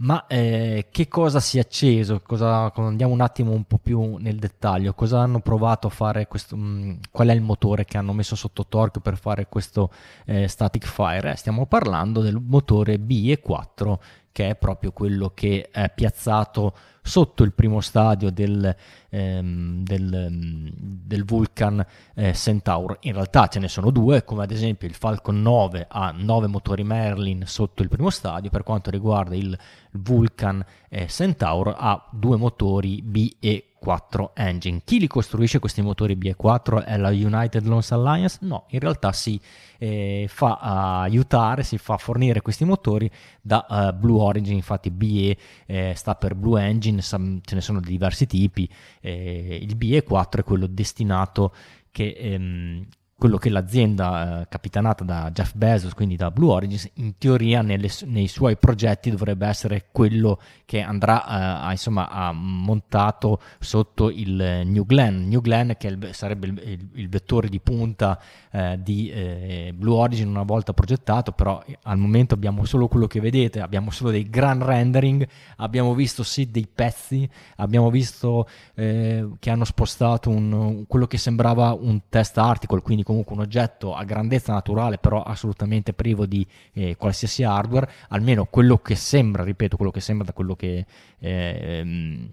[0.00, 2.20] Ma eh, che cosa si è acceso?
[2.20, 4.94] Cosa, andiamo un attimo un po' più nel dettaglio.
[4.94, 6.26] Cosa hanno provato a fare?
[6.26, 9.90] Questo, mh, mm, qual è il motore che hanno messo sotto torque per fare questo
[10.24, 11.36] eh, static fire?
[11.36, 13.98] Stiamo parlando del motore BE4
[14.32, 18.74] che è proprio quello che è piazzato sotto il primo stadio del,
[19.08, 21.84] ehm, del, del Vulcan
[22.14, 22.98] eh, Centaur.
[23.02, 26.84] In realtà ce ne sono due, come ad esempio il Falcon 9 ha 9 motori
[26.84, 29.56] Merlin sotto il primo stadio, per quanto riguarda il
[29.92, 34.82] Vulcan eh, Centaur ha due motori B e 4 engine.
[34.84, 38.38] Chi li costruisce questi motori BE4 è la United Launch Alliance?
[38.42, 39.40] No, in realtà si
[39.78, 40.58] eh, fa
[41.00, 43.10] aiutare, si fa fornire questi motori
[43.40, 47.90] da uh, Blue Origin, infatti BE eh, sta per Blue Engine, ce ne sono di
[47.90, 48.68] diversi tipi,
[49.00, 51.54] eh, il BE4 è quello destinato
[51.90, 52.86] che, ehm,
[53.20, 57.90] quello che l'azienda eh, capitanata da Jeff Bezos, quindi da Blue Origins, in teoria nelle,
[58.06, 64.62] nei suoi progetti dovrebbe essere quello che andrà eh, a, insomma, a montato sotto il
[64.64, 65.28] New Glenn.
[65.28, 68.18] New Glenn che il, sarebbe il, il, il, vettore di punta
[68.50, 73.20] eh, di eh, Blue Origin una volta progettato, però al momento abbiamo solo quello che
[73.20, 79.50] vedete, abbiamo solo dei grand rendering, abbiamo visto sì dei pezzi, abbiamo visto eh, che
[79.50, 84.52] hanno spostato un, quello che sembrava un test article, quindi comunque un oggetto a grandezza
[84.52, 90.00] naturale, però assolutamente privo di eh, qualsiasi hardware, almeno quello che sembra, ripeto, quello che
[90.00, 90.86] sembra da quello che...
[91.18, 92.30] Eh,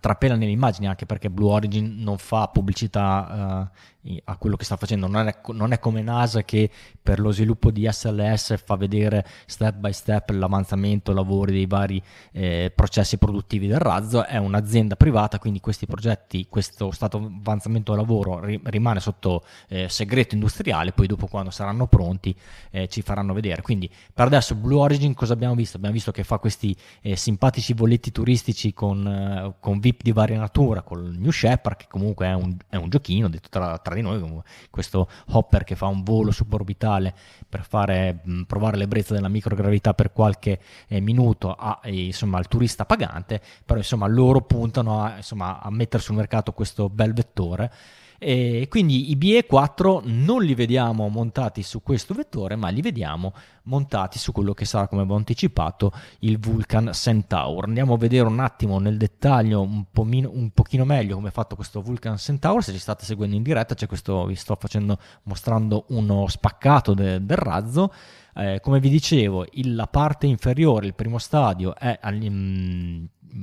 [0.00, 3.78] trapela nelle immagini anche perché Blue Origin non fa pubblicità uh,
[4.24, 5.06] a quello che sta facendo.
[5.06, 6.70] Non è, non è, come NASA che
[7.02, 12.72] per lo sviluppo di SLS fa vedere step by step l'avanzamento, lavori dei vari eh,
[12.74, 18.40] processi produttivi del razzo, è un'azienda privata, quindi questi progetti, questo stato di avanzamento lavoro
[18.40, 22.34] ri, rimane sotto eh, segreto industriale, poi dopo quando saranno pronti
[22.70, 23.62] eh, ci faranno vedere.
[23.62, 25.76] Quindi per adesso Blue Origin cosa abbiamo visto?
[25.76, 30.38] Abbiamo visto che fa questi eh, simpatici voletti turistici con, eh, con VIP di varia
[30.38, 34.08] natura, con New Shepard, che comunque è un, è un giochino, detto tra, tra, di
[34.08, 37.14] noi, questo hopper che fa un volo suborbitale
[37.48, 42.84] per fare, provare l'ebbrezza della microgravità per qualche eh, minuto a, eh, insomma, al turista
[42.84, 47.72] pagante, però insomma loro puntano a, insomma, a mettere sul mercato questo bel vettore
[48.18, 54.18] e quindi i BE4 non li vediamo montati su questo vettore, ma li vediamo montati
[54.18, 57.64] su quello che sarà, come avevo anticipato, il Vulcan Centaur.
[57.64, 61.54] Andiamo a vedere un attimo nel dettaglio un, pomino, un pochino meglio come è fatto
[61.54, 62.64] questo Vulcan Centaur.
[62.64, 67.36] Se ci state seguendo in diretta, questo, vi sto facendo, mostrando uno spaccato de, del
[67.36, 67.92] razzo.
[68.34, 71.98] Eh, come vi dicevo, il, la parte inferiore, il primo stadio, è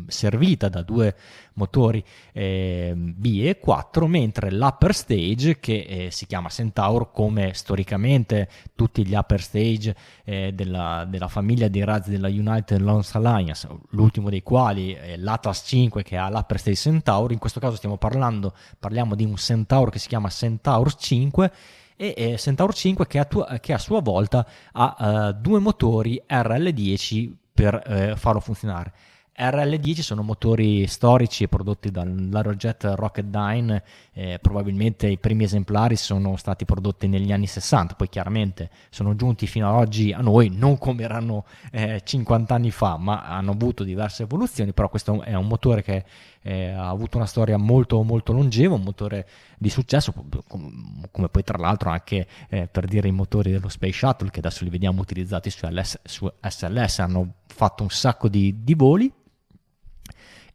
[0.08, 1.16] servita da due
[1.54, 8.50] motori eh, B e 4, mentre l'upper stage, che eh, si chiama Centaur come storicamente
[8.76, 14.30] tutti gli upper stage eh, della, della, famiglia dei razzi della United Launch Alliance, l'ultimo
[14.30, 18.54] dei quali è l'Atlas 5 che ha l'upper stage Centaur, in questo caso stiamo parlando,
[18.80, 21.52] parliamo di un Centaur che si chiama Centaur 5
[21.96, 23.28] e eh, Centaur 5 che a,
[23.60, 28.94] che a, sua volta ha uh, due motori RL10 per uh, farlo funzionare.
[29.38, 37.08] RL10 sono motori storici prodotti dall'Aerojet Rocketdyne, eh, probabilmente i primi esemplari sono stati prodotti
[37.08, 41.44] negli anni 60, poi chiaramente sono giunti fino ad oggi a noi, non come erano
[41.72, 46.06] eh, 50 anni fa, ma hanno avuto diverse evoluzioni, però questo è un motore che
[46.48, 49.28] eh, ha avuto una storia molto, molto longeva, un motore
[49.58, 50.14] di successo,
[51.12, 54.64] come poi tra l'altro anche eh, per dire i motori dello Space Shuttle, che adesso
[54.64, 59.12] li vediamo utilizzati su, LS, su SLS, hanno fatto un sacco di, di voli.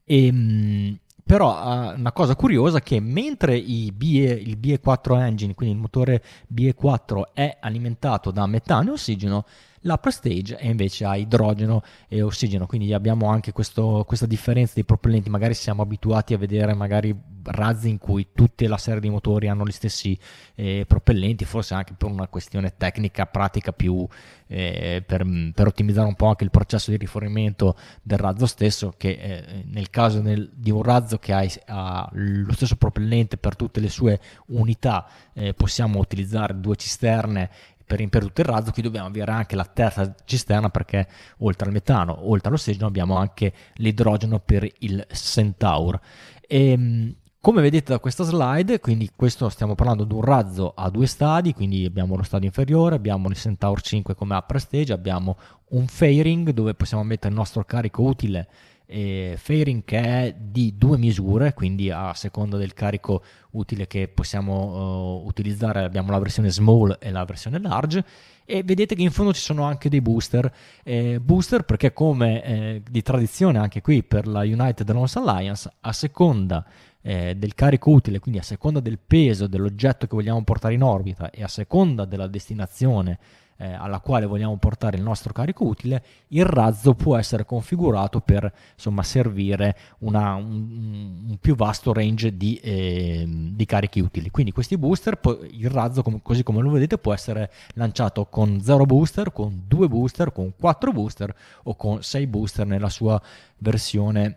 [0.05, 5.75] E, ehm, però uh, una cosa curiosa è che mentre BE, il BE4 engine, quindi
[5.75, 6.23] il motore
[6.53, 9.45] BE4 è alimentato da metano e ossigeno,
[9.83, 14.85] l'upper stage è invece a idrogeno e ossigeno, quindi abbiamo anche questo, questa differenza dei
[14.85, 19.49] propellenti, magari siamo abituati a vedere magari razzi in cui tutte la serie di motori
[19.49, 20.19] hanno gli stessi
[20.55, 24.07] eh, propellenti, forse anche per una questione tecnica, pratica più
[24.47, 29.11] eh, per, per, ottimizzare un po' anche il processo di rifornimento del razzo stesso, che
[29.11, 33.81] eh, nel caso nel, di un razzo che ha, ha, lo stesso propellente per tutte
[33.81, 37.51] le sue unità, eh, possiamo utilizzare due cisterne
[37.91, 41.73] per riempire tutto il razzo, qui dobbiamo avere anche la terza cisterna perché oltre al
[41.73, 45.99] metano, oltre all'ossigeno abbiamo anche l'idrogeno per il Centaur.
[46.47, 50.89] E, ehm, come vedete da questa slide, quindi questo stiamo parlando di un razzo a
[50.89, 55.37] due stadi, quindi abbiamo lo stadio inferiore, abbiamo il Centaur 5 come upper stage, abbiamo
[55.71, 58.49] un fairing dove possiamo mettere il nostro carico utile
[58.91, 63.23] eh, fairing che è di due misure, quindi a seconda del carico
[63.53, 68.05] utile che possiamo uh, utilizzare abbiamo la versione small e la versione large.
[68.45, 72.83] E vedete che in fondo ci sono anche dei booster, eh, booster perché come eh,
[72.89, 76.67] di tradizione anche qui per la United Launch Alliance a seconda
[77.01, 81.31] eh, del carico utile, quindi a seconda del peso dell'oggetto che vogliamo portare in orbita
[81.31, 83.19] e a seconda della destinazione
[83.61, 88.51] eh, alla quale vogliamo portare il nostro carico utile, il razzo può essere configurato per
[88.75, 94.31] insomma, servire una, un, un, più vasto range di, eh, di, carichi utili.
[94.31, 95.21] Quindi questi booster,
[95.51, 100.33] il razzo così come lo vedete può essere lanciato con 0 booster, con 2 booster,
[100.33, 103.21] con 4 booster o con 6 booster nella sua
[103.59, 104.37] versione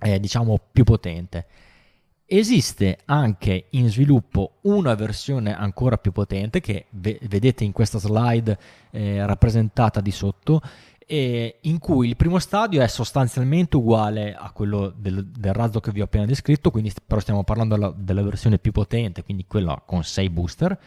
[0.00, 1.46] eh, diciamo più potente.
[2.32, 8.56] Esiste anche in sviluppo una versione ancora più potente che ve- vedete in questa slide
[8.92, 10.60] eh, rappresentata di sotto,
[11.08, 15.90] eh, in cui il primo stadio è sostanzialmente uguale a quello del, del razzo che
[15.90, 19.82] vi ho appena descritto, quindi però stiamo parlando della, della versione più potente, quindi quella
[19.84, 20.78] con 6 booster.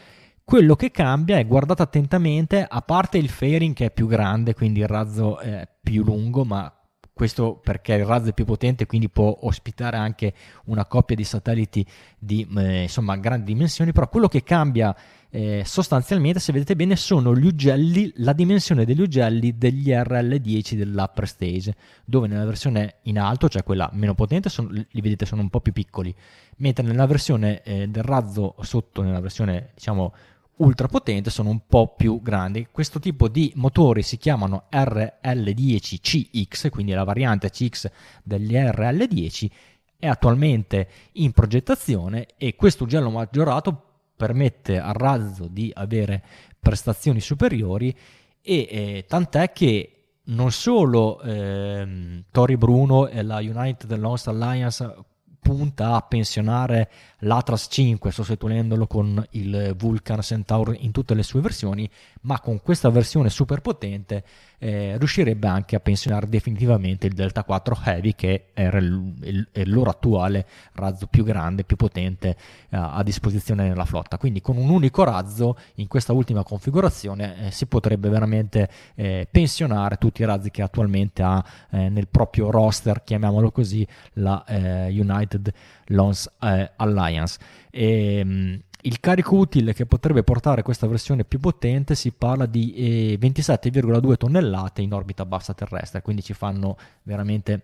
[0.46, 4.80] Quello che cambia è, guardate attentamente, a parte il fairing che è più grande, quindi
[4.80, 6.74] il razzo è più lungo, ma
[7.14, 10.34] questo perché il razzo è più potente, quindi può ospitare anche
[10.66, 11.86] una coppia di satelliti
[12.18, 14.96] di eh, insomma, grandi dimensioni, però quello che cambia
[15.30, 21.28] eh, sostanzialmente, se vedete bene, sono gli ugelli, la dimensione degli ugelli degli RL10 dell'upper
[21.28, 25.50] stage, dove nella versione in alto, cioè quella meno potente, sono, li vedete sono un
[25.50, 26.14] po' più piccoli,
[26.58, 30.14] mentre nella versione eh, del razzo sotto, nella versione diciamo
[30.58, 32.68] ultra potente sono un po' più grandi.
[32.72, 37.90] Questo tipo di motori si chiamano RL10CX, quindi la variante CX
[38.24, 39.50] degli RL10
[39.98, 46.24] è attualmente in progettazione e questo ugello maggiorato permette al razzo di avere
[46.60, 47.96] prestazioni superiori
[48.42, 49.94] e eh, tant'è che
[50.26, 54.94] non solo ehm, Tori Bruno e la United Lost Alliance
[55.40, 56.90] punta a pensionare
[57.24, 61.90] l'Atlas 5 sostituendolo con il Vulcan Centaur in tutte le sue versioni,
[62.22, 64.24] ma con questa versione super potente
[64.64, 69.70] eh, riuscirebbe anche a pensionare definitivamente il Delta 4 Heavy che era il, il, il
[69.70, 74.18] loro attuale razzo più grande, più potente eh, a disposizione nella flotta.
[74.18, 79.98] Quindi con un unico razzo in questa ultima configurazione eh, si potrebbe veramente eh, pensionare
[79.98, 85.52] tutti i razzi che attualmente ha eh, nel proprio roster, chiamiamolo così, la eh, United
[85.88, 86.72] Lons Alliance.
[86.78, 87.40] Alliance.
[87.70, 92.74] E, um, il carico utile che potrebbe portare questa versione più potente si parla di
[92.74, 97.62] eh, 27,2 tonnellate in orbita bassa terrestre, quindi ci fanno veramente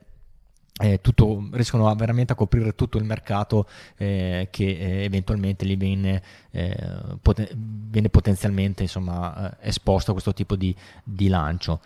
[0.81, 3.67] eh, tutto, riescono a veramente a coprire tutto il mercato
[3.97, 7.49] eh, che eh, eventualmente gli viene, eh, poten-
[7.89, 11.81] viene potenzialmente insomma, eh, esposto a questo tipo di, di lancio.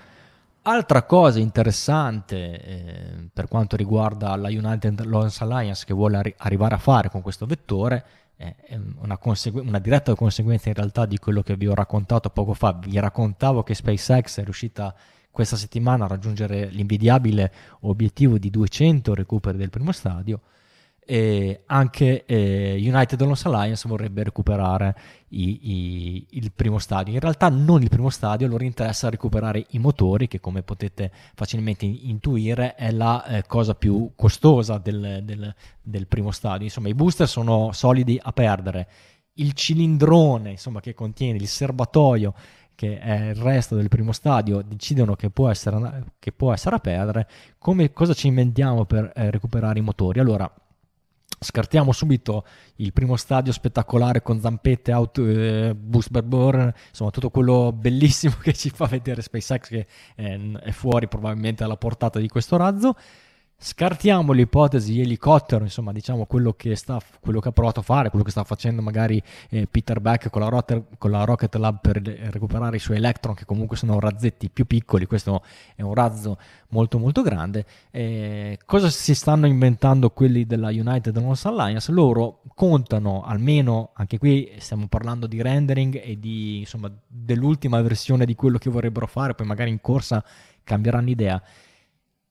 [0.65, 6.75] Altra cosa interessante eh, per quanto riguarda la United Launch Alliance che vuole arri- arrivare
[6.75, 8.05] a fare con questo vettore
[8.35, 12.53] è una, consegu- una, diretta conseguenza in realtà di quello che vi ho raccontato poco
[12.53, 12.71] fa.
[12.73, 14.93] Vi raccontavo che SpaceX è riuscita
[15.31, 17.51] questa settimana a raggiungere l'invidiabile
[17.81, 20.39] obiettivo di 200 recuperi del primo stadio
[21.05, 24.95] e anche eh, United Alliance Alliance vorrebbe recuperare
[25.29, 27.13] i, i, il primo stadio.
[27.13, 31.85] In realtà non il primo stadio, loro interessa recuperare i motori, che come potete facilmente
[31.85, 36.65] intuire è la eh, cosa più costosa del, del, del, primo stadio.
[36.65, 38.87] Insomma, i booster sono solidi a perdere.
[39.35, 42.33] Il cilindrone, insomma, che contiene il serbatoio,
[42.75, 46.79] che è il resto del primo stadio, decidono che può essere, che può essere a
[46.79, 47.27] perdere.
[47.57, 50.19] Come, cosa ci inventiamo per eh, recuperare i motori?
[50.19, 50.51] Allora,
[51.43, 52.45] Scartiamo subito
[52.77, 58.53] il primo stadio spettacolare con zampette, auto, eh, boost burn, insomma tutto quello bellissimo che
[58.53, 62.95] ci fa vedere SpaceX che è, è fuori probabilmente alla portata di questo razzo.
[63.65, 68.25] Scartiamo l'ipotesi elicottero, insomma, diciamo quello che, sta, quello che ha provato a fare, quello
[68.25, 72.01] che sta facendo magari eh, Peter Beck con la, Rotter, con la, Rocket Lab per
[72.01, 75.05] recuperare i suoi Electron, che comunque sono razzetti più piccoli.
[75.05, 75.43] Questo
[75.77, 76.37] è un razzo
[76.71, 77.65] molto, molto grande.
[77.89, 81.89] Eh, cosa si stanno inventando quelli della United Launch Alliance?
[81.89, 88.35] Loro contano almeno, anche qui stiamo parlando di rendering e di, insomma, dell'ultima versione di
[88.35, 90.21] quello che vorrebbero fare, poi magari in corsa
[90.65, 91.41] cambieranno idea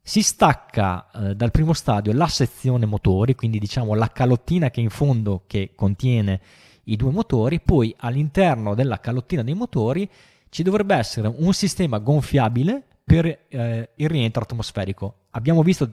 [0.02, 4.90] si stacca eh, dal primo stadio la sezione motori, quindi diciamo la calottina che in
[4.90, 6.40] fondo che contiene
[6.84, 10.08] i due motori, poi all'interno della calottina dei motori
[10.48, 15.14] ci dovrebbe essere un sistema gonfiabile per eh, il rientro atmosferico.
[15.30, 15.92] Abbiamo visto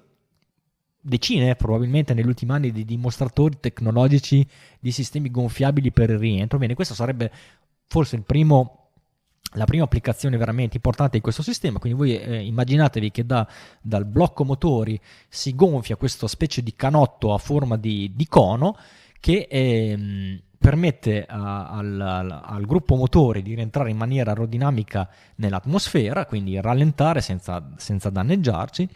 [1.01, 4.45] decine probabilmente negli ultimi anni di dimostratori tecnologici
[4.79, 6.57] di sistemi gonfiabili per il rientro.
[6.57, 7.31] Bene, questo sarebbe
[7.87, 8.88] forse il primo
[9.53, 13.47] la prima applicazione veramente importante di questo sistema, quindi voi eh, immaginatevi che da,
[13.81, 18.77] dal blocco motori si gonfia questa specie di canotto a forma di, di cono
[19.19, 26.25] che eh, permette a, al, al, al, gruppo motori di rientrare in maniera aerodinamica nell'atmosfera,
[26.25, 28.87] quindi rallentare senza, senza danneggiarsi.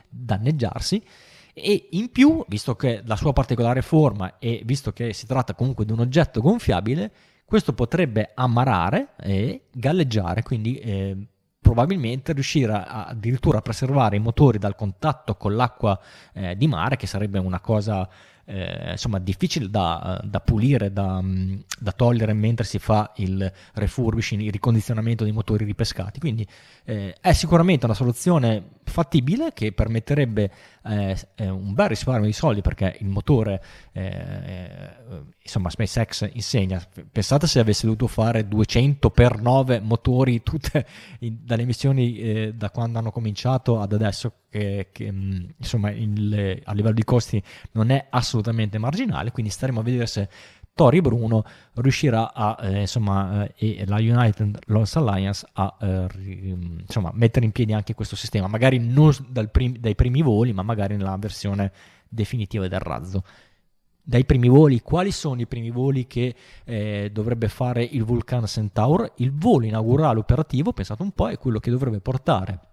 [1.56, 5.86] E in più, visto che la sua particolare forma e visto che si tratta comunque
[5.86, 7.12] di un oggetto gonfiabile,
[7.46, 11.28] questo potrebbe ammarare e galleggiare, quindi eh,
[11.60, 16.00] probabilmente riuscire a, addirittura a preservare i motori dal contatto con l'acqua
[16.34, 18.08] eh, di mare, che sarebbe una cosa
[18.46, 21.24] eh, insomma difficile da, da pulire, da,
[21.80, 26.20] da, togliere mentre si fa il refurbishing, il ricondizionamento dei motori ripescati.
[26.20, 26.46] Quindi
[26.84, 30.52] eh, è sicuramente una soluzione fattibile che permetterebbe
[30.84, 33.64] eh, eh un bel risparmio di soldi perché il motore,
[33.94, 34.90] eh,
[35.42, 40.86] insomma SpaceX insegna, pensate se avesse dovuto fare 200 per 9 motori tutte
[41.20, 46.74] in, dalle missioni eh, da quando hanno cominciato ad adesso che, che insomma il, a
[46.74, 47.42] livello di costi
[47.72, 50.30] non è assolutamente marginale, quindi staremo a vedere se
[50.76, 51.44] Tori Bruno
[51.76, 56.08] riuscirà a, eh, insomma, eh, e la United Loss Alliance a eh,
[56.86, 59.12] insomma, mettere in piedi anche questo sistema, magari non
[59.52, 61.72] prim- dai primi voli, ma magari nella versione
[62.08, 63.24] definitiva del razzo.
[64.06, 66.36] Dai primi voli, quali sono i primi voli che
[66.66, 69.14] eh, dovrebbe fare il Vulcan Centaur?
[69.18, 72.73] Il volo inaugurale operativo, pensate un po', è quello che dovrebbe portare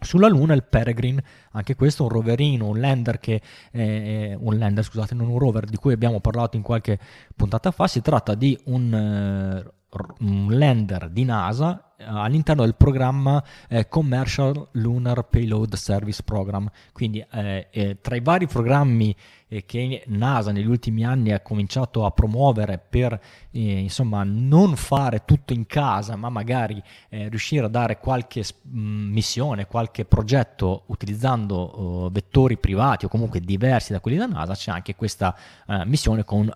[0.00, 1.22] sulla Luna il Peregrine,
[1.52, 3.40] anche questo un roverino, un lander che
[3.70, 6.98] eh, un lander, scusate, non un rover di cui abbiamo parlato in qualche
[7.34, 13.88] puntata fa, si tratta di un, uh, un lander di NASA all'interno del programma eh,
[13.88, 16.68] Commercial Lunar Payload Service Program.
[16.92, 19.14] Quindi eh, eh, tra i vari programmi
[19.52, 23.12] eh, che NASA negli ultimi anni ha cominciato a promuovere per
[23.50, 28.80] eh, insomma non fare tutto in casa, ma magari eh, riuscire a dare qualche mh,
[28.80, 34.70] missione, qualche progetto utilizzando uh, vettori privati o comunque diversi da quelli da NASA, c'è
[34.70, 35.36] anche questa
[35.84, 36.50] missione con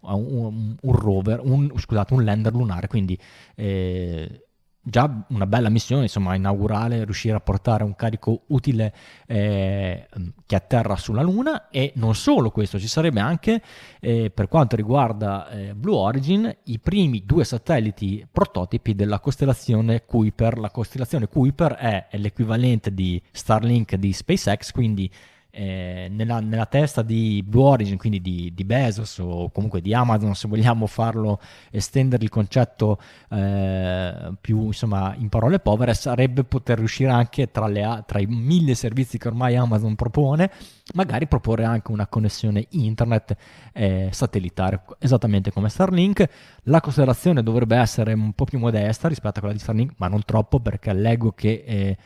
[0.00, 3.18] un, un, rover, un, scusate, un lander lunare, quindi
[3.54, 4.43] eh,
[4.86, 8.94] già una bella missione, insomma, inaugurale, riuscire a portare un carico utile
[9.26, 10.06] eh,
[10.44, 13.62] che atterra sulla Luna e non solo questo, ci sarebbe anche
[14.00, 20.58] eh, per quanto riguarda eh, Blue Origin i primi due satelliti prototipi della costellazione Kuiper.
[20.58, 25.10] La costellazione Kuiper è, l'equivalente di Starlink di SpaceX, quindi
[25.54, 30.34] eh, nella, nella, testa di Blue Origin, quindi di, di, Bezos o comunque di Amazon,
[30.34, 31.40] se vogliamo farlo
[31.70, 32.98] estendere il concetto
[33.30, 38.74] eh, più insomma in parole povere, sarebbe poter riuscire anche tra, le, tra, i mille
[38.74, 40.50] servizi che ormai Amazon propone,
[40.94, 43.36] magari proporre anche una connessione internet
[43.72, 46.28] eh, satellitare, esattamente come Starlink.
[46.64, 50.24] La considerazione dovrebbe essere un po' più modesta rispetto a quella di Starlink, ma non
[50.24, 51.96] troppo perché leggo che eh,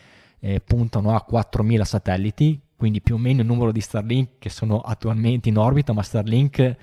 [0.40, 4.78] eh, puntano a 4.000 satelliti quindi più o meno il numero di Starlink che sono
[4.78, 6.76] attualmente in orbita, ma Starlink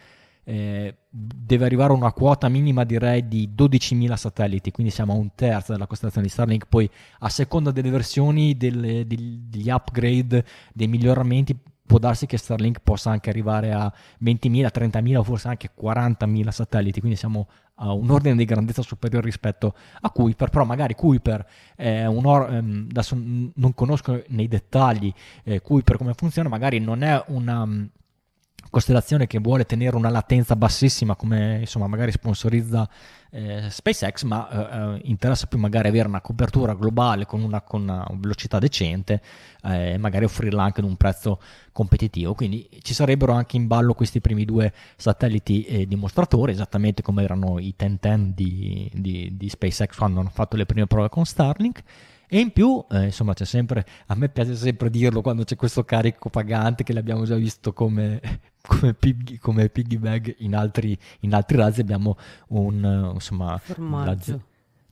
[0.44, 5.30] eh, deve arrivare a una quota minima direi di 12.000 satelliti, quindi siamo a un
[5.34, 6.90] terzo della costellazione di Starlink, poi
[7.20, 10.44] a seconda delle versioni, delle, degli upgrade,
[10.74, 13.92] dei miglioramenti può darsi che Starlink possa anche arrivare a
[14.24, 19.26] 20.000, 30.000 o forse anche 40.000 satelliti, quindi siamo a un ordine di grandezza superiore
[19.26, 25.14] rispetto a Kuiper, però magari Kuiper è un or- ehm, adesso non conosco nei dettagli
[25.44, 27.68] eh, Kuiper come funziona, magari non è una
[28.70, 32.90] costellazione che vuole tenere una latenza bassissima come insomma magari sponsorizza
[33.36, 37.82] eh, SpaceX ma eh, eh, interessa più magari avere una copertura globale con una, con
[37.82, 39.22] una velocità decente
[39.64, 41.42] eh, e magari offrirla anche ad un prezzo
[41.74, 42.34] competitivo.
[42.34, 47.60] Quindi ci sarebbero anche in ballo questi primi due satelliti eh, dimostratori esattamente come erano
[47.60, 51.84] i 1010 di, di, di SpaceX quando hanno fatto le prime prove con Starlink
[52.28, 55.84] e in più, eh, insomma, c'è sempre, a me piace sempre dirlo quando c'è questo
[55.84, 58.20] carico pagante che l'abbiamo già visto come,
[58.62, 62.18] come, pig, come piggy bag in altri, in altri razzi, abbiamo
[62.50, 63.58] un, insomma...
[63.58, 64.44] Formaggio.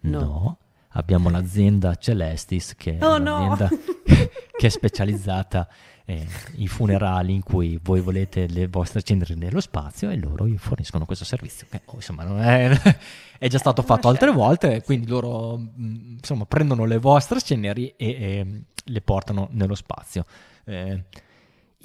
[0.01, 0.19] No.
[0.19, 0.57] no.
[0.89, 3.77] abbiamo l'azienda Celestis che è oh, un'azienda no.
[4.57, 5.67] che è specializzata
[6.05, 10.57] eh, i funerali in cui voi volete le vostre ceneri nello spazio e loro vi
[10.57, 12.97] forniscono questo servizio che oh, insomma è,
[13.39, 18.07] è, già stato fatto altre volte quindi loro mm, insomma prendono le vostre ceneri e,
[18.07, 20.25] e le portano nello spazio.
[20.65, 21.03] Eh,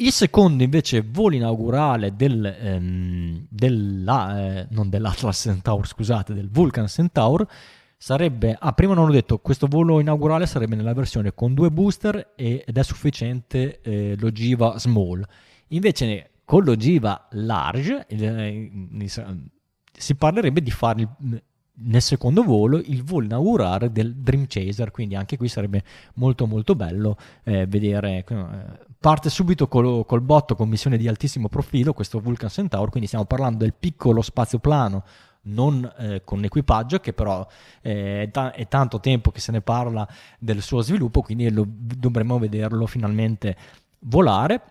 [0.00, 6.86] il secondo invece volo inaugurale del, ehm, della, eh, non dell'Atlas Centaur scusate del Vulcan
[6.86, 7.46] Centaur
[7.98, 12.32] sarebbe, ah prima non ho detto, questo volo inaugurale sarebbe nella versione con due booster
[12.36, 15.22] ed è sufficiente eh, l'ogiva small.
[15.68, 18.70] Invece con l'ogiva large eh,
[19.92, 21.08] si parlerebbe di fare
[21.80, 25.82] nel secondo volo il volo inaugurale del Dream Chaser, quindi anche qui sarebbe
[26.14, 31.48] molto molto bello eh, vedere, eh, parte subito col, col botto con missione di altissimo
[31.48, 35.04] profilo questo Vulcan Centaur, quindi stiamo parlando del piccolo spazioplano
[35.48, 37.46] non eh, con equipaggio, che però
[37.82, 40.06] eh, è, ta- è, tanto tempo che se ne parla
[40.38, 43.56] del suo sviluppo, quindi lo, dovremmo vederlo finalmente
[44.00, 44.62] volare.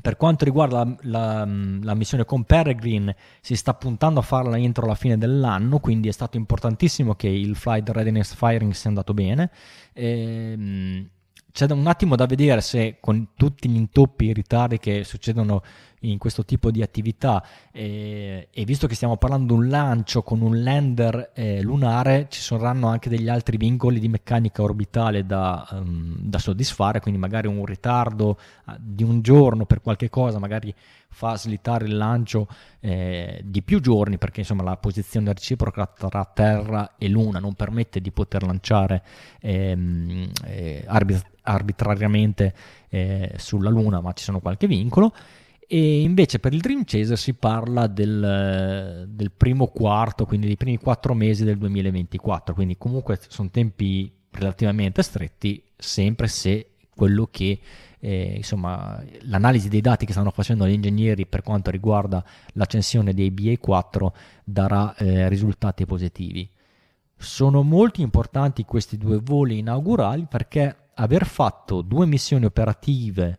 [0.00, 1.48] Per quanto riguarda la, la,
[1.82, 6.12] la, missione con Peregrine, si sta puntando a farla entro la fine dell'anno, quindi è
[6.12, 9.50] stato importantissimo che il Flight Readiness Firing sia andato bene.
[9.92, 11.08] E, ehm,
[11.54, 15.62] c'è un attimo da vedere se con tutti gli intoppi e i ritardi che succedono
[16.10, 20.40] in questo tipo di attività e, e visto che stiamo parlando di un lancio con
[20.40, 26.16] un lander eh, lunare ci saranno anche degli altri vincoli di meccanica orbitale da, um,
[26.18, 30.74] da soddisfare quindi magari un ritardo uh, di un giorno per qualche cosa magari
[31.14, 32.48] fa slittare il lancio
[32.80, 38.00] eh, di più giorni perché insomma la posizione reciproca tra Terra e Luna non permette
[38.00, 39.02] di poter lanciare
[39.40, 42.52] ehm, eh, arbit- arbitrariamente
[42.88, 45.14] eh, sulla Luna ma ci sono qualche vincolo
[45.66, 50.78] e invece per il Dream Chaser si parla del, del, primo quarto, quindi dei primi
[50.78, 57.58] quattro mesi del 2024, quindi comunque sono tempi relativamente stretti, sempre se quello che
[57.98, 63.30] eh, insomma l'analisi dei dati che stanno facendo gli ingegneri per quanto riguarda l'accensione dei
[63.30, 64.08] BA4
[64.44, 66.48] darà eh, risultati positivi.
[67.16, 73.38] Sono molto importanti questi due voli inaugurali perché aver fatto due missioni operative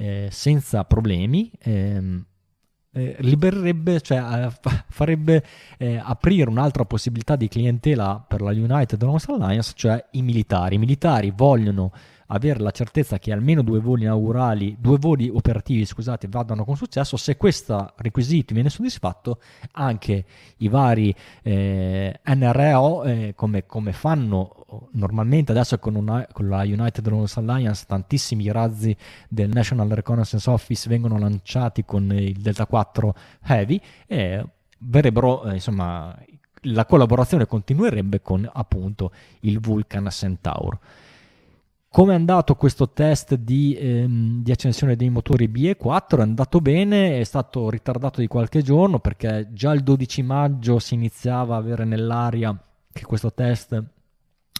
[0.00, 2.24] eh, senza problemi, ehm,
[2.92, 4.50] eh, libererebbe, cioè eh,
[4.88, 5.44] farebbe
[5.76, 10.76] eh, aprire un'altra possibilità di clientela per la United Alliance, cioè i militari.
[10.76, 11.92] I militari vogliono
[12.32, 17.16] avere la certezza che almeno due voli inaugurali, due voli operativi, scusate, vadano con successo.
[17.16, 19.40] Se questo requisito viene soddisfatto,
[19.72, 20.24] anche
[20.58, 27.02] i vari eh, NRO, eh, come, come, fanno normalmente adesso con, una, con, la United
[27.02, 28.96] Drones Alliance, tantissimi razzi
[29.28, 33.14] del National Reconnaissance Office vengono lanciati con il Delta 4
[33.46, 34.44] Heavy e
[34.78, 36.16] verrebbero, eh, insomma,
[36.64, 40.78] la collaborazione continuerebbe con appunto il Vulcan Centaur.
[41.92, 46.18] Come è andato questo test di, ehm, di, accensione dei motori BE4?
[46.18, 50.94] È andato bene, è stato ritardato di qualche giorno perché già il 12 maggio si
[50.94, 52.56] iniziava a avere nell'aria
[52.92, 53.82] che questo test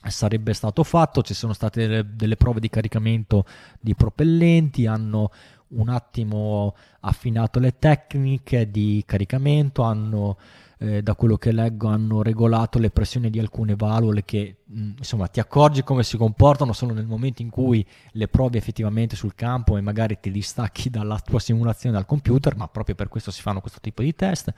[0.09, 3.45] sarebbe stato fatto, ci sono state delle, delle prove di caricamento
[3.79, 5.31] di propellenti, hanno
[5.69, 10.37] un attimo affinato le tecniche di caricamento, hanno
[10.83, 14.91] eh, da quello che leggo hanno regolato le pressioni di alcune valvole che mh, mm,
[14.97, 19.35] insomma ti accorgi come si comportano solo nel momento in cui le provi effettivamente sul
[19.35, 23.43] campo e magari ti distacchi dalla tua simulazione dal computer, ma proprio per questo si
[23.43, 24.55] fanno questo tipo di test.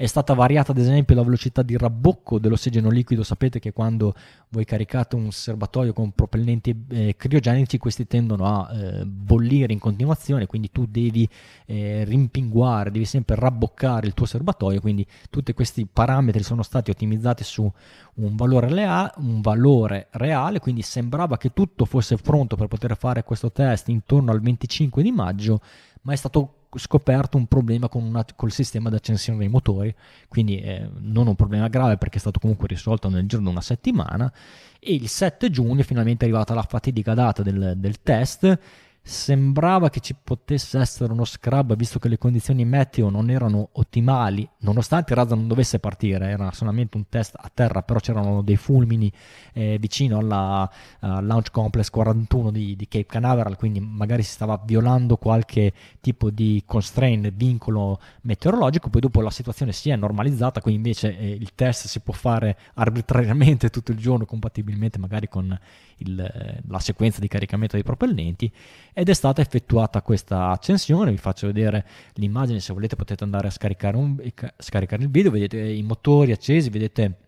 [0.00, 4.14] È stata variata ad esempio la velocità di rabbocco dell'ossigeno liquido, sapete che quando
[4.48, 10.46] voi caricate un serbatoio con propellenti eh, criogenici questi tendono a eh, bollire in continuazione,
[10.46, 11.28] quindi tu devi
[11.66, 17.44] eh, rimpinguare, devi sempre rabboccare il tuo serbatoio, quindi tutti questi parametri sono stati ottimizzati
[17.44, 17.70] su
[18.14, 23.22] un valore, lea- un valore reale, quindi sembrava che tutto fosse pronto per poter fare
[23.22, 25.60] questo test intorno al 25 di maggio,
[26.00, 29.94] ma è stato scoperto un problema con una, col sistema di accensione dei motori,
[30.28, 33.60] quindi eh, non un problema grave perché è stato comunque risolto nel giorno di una
[33.60, 34.32] settimana
[34.78, 38.58] e il 7 giugno è finalmente arrivata la fatidica data del, del test
[39.02, 44.48] sembrava che ci potesse essere uno scrub visto che le condizioni meteo non erano ottimali
[44.58, 48.56] nonostante il razzo non dovesse partire era solamente un test a terra però c'erano dei
[48.56, 49.10] fulmini
[49.54, 50.70] eh, vicino alla
[51.00, 56.30] uh, Launch Complex 41 di, di, Cape Canaveral quindi magari si stava violando qualche tipo
[56.30, 61.54] di constraint vincolo meteorologico poi dopo la situazione si è normalizzata quindi invece eh, il
[61.54, 65.58] test si può fare arbitrariamente tutto il giorno compatibilmente magari con
[66.00, 68.52] il, eh, la sequenza di caricamento dei propellenti
[68.92, 71.10] ed è stata effettuata questa accensione.
[71.10, 74.16] Vi faccio vedere l'immagine, se volete potete andare a scaricare, un,
[74.58, 77.18] scaricare il video, vedete i motori accesi, vedete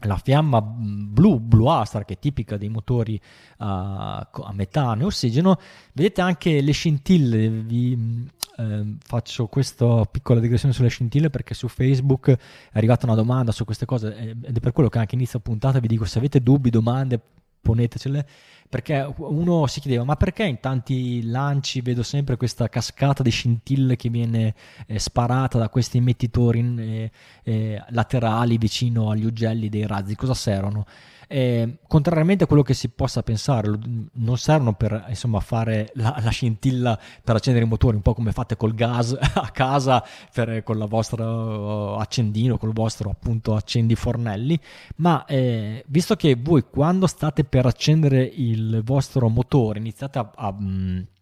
[0.00, 5.58] la fiamma blu, blu astra che è tipica dei motori uh, a metano e ossigeno,
[5.92, 8.28] vedete anche le scintille, vi
[8.58, 12.38] eh, faccio questa piccola digressione sulle scintille perché su Facebook è
[12.72, 15.88] arrivata una domanda su queste cose ed è per quello che anche inizio puntata vi
[15.88, 17.20] dico se avete dubbi, domande,
[17.60, 18.26] ponetecele
[18.68, 23.96] perché uno si chiedeva ma perché in tanti lanci vedo sempre questa cascata di scintille
[23.96, 24.54] che viene
[24.86, 27.10] eh, sparata da questi emettitori eh,
[27.42, 30.86] eh, laterali vicino agli ugelli dei razzi cosa servono?
[31.28, 33.68] Eh, contrariamente a quello che si possa pensare,
[34.12, 38.30] non servono per insomma, fare la, la, scintilla per accendere i motori, un po' come
[38.30, 44.58] fate col gas a casa per, con il vostro accendino, col vostro appunto accendi fornelli,
[44.96, 50.54] ma eh, visto che voi quando state per accendere il vostro motore iniziate a, a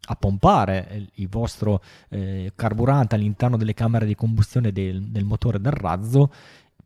[0.07, 1.81] a pompare il vostro
[2.11, 6.31] eh, carburante all'interno delle camere di combustione del, del motore del razzo,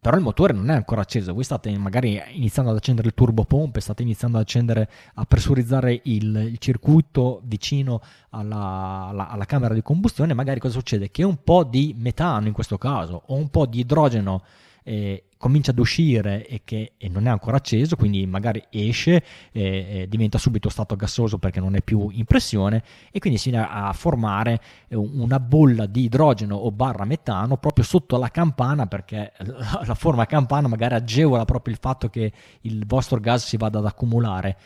[0.00, 3.80] però il motore non è ancora acceso, voi state magari iniziando ad accendere il turbopompe,
[3.80, 9.82] state iniziando ad accendere, a pressurizzare il, il circuito vicino alla, alla, alla, camera di
[9.82, 11.10] combustione, magari cosa succede?
[11.10, 14.42] Che un po' di metano in questo caso o un po' di idrogeno
[14.84, 20.06] eh, comincia ad uscire e che e non è ancora acceso, quindi magari esce, eh,
[20.08, 23.92] diventa subito stato gassoso perché non è più in pressione e quindi si viene a
[23.92, 24.60] formare
[24.90, 29.32] una bolla di idrogeno o barra metano proprio sotto la campana perché
[29.86, 32.32] la forma campana magari agevola proprio il fatto che
[32.62, 34.56] il vostro gas si vada ad accumulare.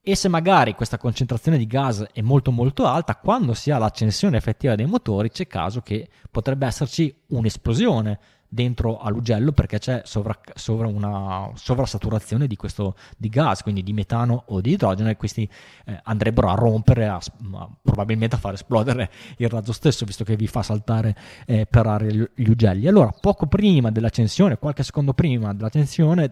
[0.00, 4.38] E se magari questa concentrazione di gas è molto molto alta, quando si ha l'accensione
[4.38, 8.18] effettiva dei motori c'è caso che potrebbe esserci un'esplosione
[8.48, 14.44] dentro all'ugello perché c'è sovra, sovra una sovrasaturazione di questo di gas, quindi di metano
[14.46, 15.48] o di idrogeno e questi
[15.84, 17.20] eh, andrebbero a rompere, a,
[17.52, 21.14] a, probabilmente a far esplodere il razzo stesso visto che vi fa saltare
[21.46, 22.86] eh, per aria gli ugelli.
[22.86, 26.30] Allora, poco prima dell'accensione, qualche secondo prima dell'accensione,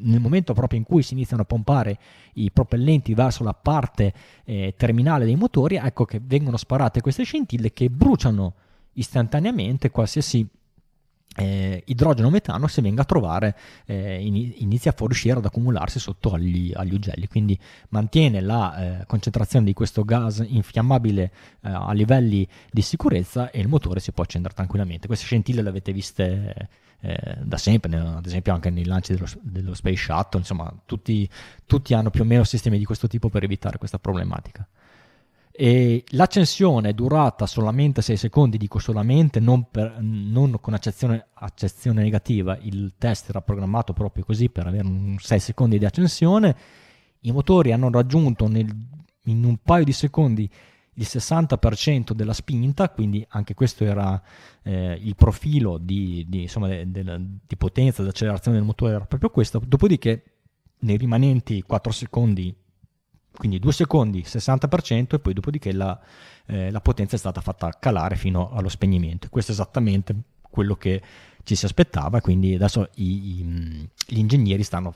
[0.00, 1.98] nel momento proprio in cui si iniziano a pompare
[2.34, 4.12] i propellenti verso la parte
[4.44, 8.54] eh, terminale dei motori, ecco che vengono sparate queste scintille che bruciano
[8.94, 10.46] istantaneamente qualsiasi
[11.36, 16.72] eh, idrogeno metano si venga a trovare, eh, inizia a fuoriuscire ad accumularsi sotto agli,
[16.74, 17.58] agli ugelli, quindi
[17.90, 21.30] mantiene la eh, concentrazione di questo gas infiammabile eh,
[21.70, 25.06] a livelli di sicurezza e il motore si può accendere tranquillamente.
[25.06, 26.68] Queste scintille le avete viste
[27.00, 31.28] eh, da sempre, ad esempio anche nei lanci dello, dello Space Shuttle, insomma tutti,
[31.66, 34.66] tutti hanno più o meno sistemi di questo tipo per evitare questa problematica.
[35.58, 42.02] E l'accensione è durata solamente 6 secondi, dico solamente, non, per, non con accezione, accezione,
[42.02, 44.86] negativa, il test era programmato proprio così per avere
[45.16, 46.54] 6 secondi di accensione.
[47.20, 48.66] I motori hanno raggiunto nel,
[49.22, 50.50] in un paio di secondi
[50.98, 54.20] il 60% della spinta, quindi anche questo era
[54.62, 59.06] eh, il profilo di, di, insomma, de, de, di potenza, di accelerazione del motore, era
[59.06, 59.62] proprio questo.
[59.66, 60.22] Dopodiché,
[60.80, 62.54] nei rimanenti 4 secondi
[63.36, 65.98] quindi due secondi 60% e poi dopodiché la,
[66.46, 69.28] eh, la, potenza è stata fatta calare fino allo spegnimento.
[69.30, 70.14] Questo è esattamente
[70.50, 71.02] quello che
[71.44, 74.94] ci si aspettava, quindi adesso i, i, gli ingegneri stanno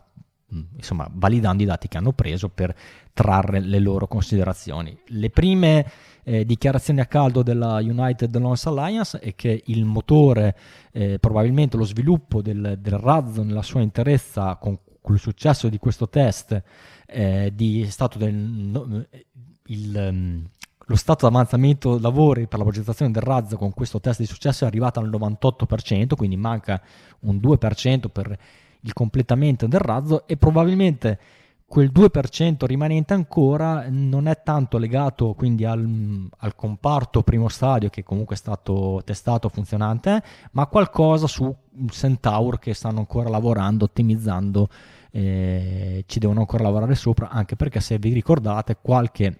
[0.53, 2.75] mm, insomma, validando i dati che hanno preso per
[3.13, 4.99] trarre le loro considerazioni.
[5.09, 5.87] Le prime
[6.25, 10.57] eh, dichiarazioni a caldo della United Launch Alliance è che il motore,
[10.93, 15.79] eh, probabilmente lo sviluppo del, del razzo nella sua interezza con, con il successo di
[15.79, 16.63] questo test
[17.11, 19.05] eh, di stato del, no,
[19.67, 20.49] il, um,
[20.87, 24.65] lo stato di avanzamento lavori per la progettazione del razzo con questo test di successo
[24.65, 26.81] è arrivato al 98%, quindi manca
[27.21, 28.39] un 2% per
[28.81, 31.19] il completamento del razzo e probabilmente
[31.71, 38.03] quel 2% rimanente ancora non è tanto legato quindi al, al, comparto primo stadio che
[38.03, 40.21] comunque è stato testato funzionante,
[40.53, 41.55] ma qualcosa su
[41.89, 44.69] Centaur che stanno ancora lavorando, ottimizzando
[45.11, 49.39] eh, ci devono ancora lavorare sopra, anche perché se vi ricordate qualche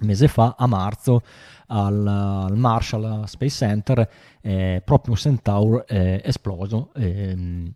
[0.00, 1.22] mese fa, a marzo,
[1.68, 4.08] al, al Marshall Space Center,
[4.40, 6.90] eh, proprio un Centaur è esploso.
[6.94, 7.72] Eh,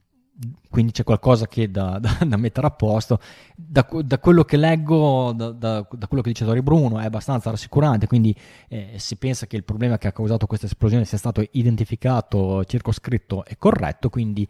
[0.71, 3.19] quindi c'è qualcosa che da, da, da mettere a posto.
[3.55, 8.07] Da, da quello che leggo, da, quello che dice Tori Bruno, è abbastanza rassicurante.
[8.07, 8.35] Quindi
[8.69, 13.45] eh, si pensa che il problema che ha causato questa esplosione sia stato identificato, circoscritto
[13.45, 14.09] e corretto.
[14.09, 14.49] Quindi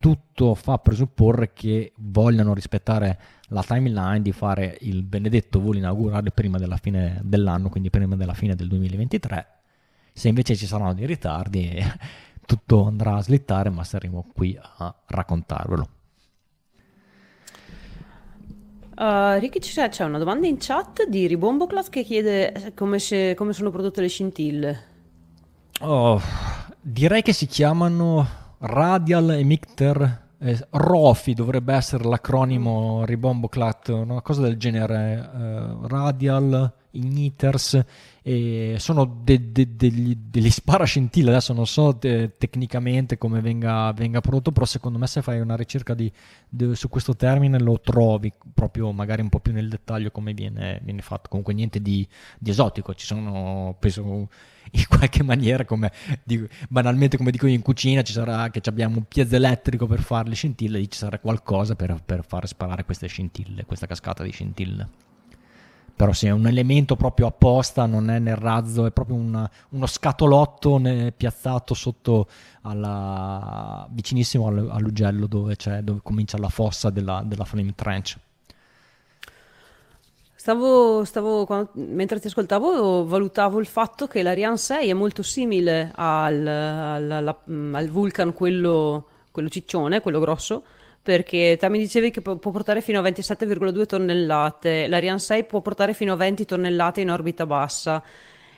[0.00, 6.56] tutto fa presupporre che vogliano rispettare la timeline di fare il benedetto volo inaugurale prima
[6.56, 9.46] della fine dell'anno, quindi prima della fine del 2023.
[10.14, 11.84] Se invece ci saranno dei ritardi,
[12.46, 15.88] tutto andrà a slittare, ma saremo qui a raccontarvelo.
[18.96, 23.52] Uh, Ricky, c'è, c'è, una domanda in chat di Ribomboclat che chiede come, se, come
[23.52, 24.84] sono prodotte le scintille.
[25.80, 26.20] Oh,
[26.80, 34.58] direi che si chiamano Radial Emitter eh, ROFI dovrebbe essere l'acronimo Ribomboclat, una cosa del
[34.58, 37.82] genere, eh, Radial Igniters,
[38.32, 44.20] e sono de, de, degli, degli sparascintille, adesso non so te, tecnicamente come venga, venga,
[44.20, 46.12] prodotto, però secondo me se fai una ricerca di,
[46.48, 50.80] di, su questo termine lo trovi proprio magari un po' più nel dettaglio come viene,
[50.84, 52.06] viene fatto, comunque niente di,
[52.38, 54.28] di esotico, ci sono, penso
[54.70, 55.90] in qualche maniera, come
[56.22, 60.02] dico, banalmente come dico io in cucina, ci sarà che abbiamo un piezo elettrico per
[60.02, 64.22] fare le scintille, lì ci sarà qualcosa per, per far sparare queste scintille, questa cascata
[64.22, 65.09] di scintille.
[66.00, 69.84] Però sì, è un elemento proprio apposta, non è nel razzo, è proprio una, uno
[69.84, 70.80] scatolotto
[71.14, 72.26] piazzato sotto
[72.62, 78.16] alla, vicinissimo all'ugello dove, dove comincia la fossa della, della flame trench.
[80.34, 85.92] Stavo, stavo quando, mentre ti ascoltavo, valutavo il fatto che l'Ariane 6 è molto simile
[85.96, 87.36] al, al, al,
[87.74, 90.62] al Vulcan, quello, quello, ciccione, quello grosso,
[91.02, 96.12] perché mi dicevi che può portare fino a 27,2 tonnellate, l'Ariane 6 può portare fino
[96.12, 98.02] a 20 tonnellate in orbita bassa.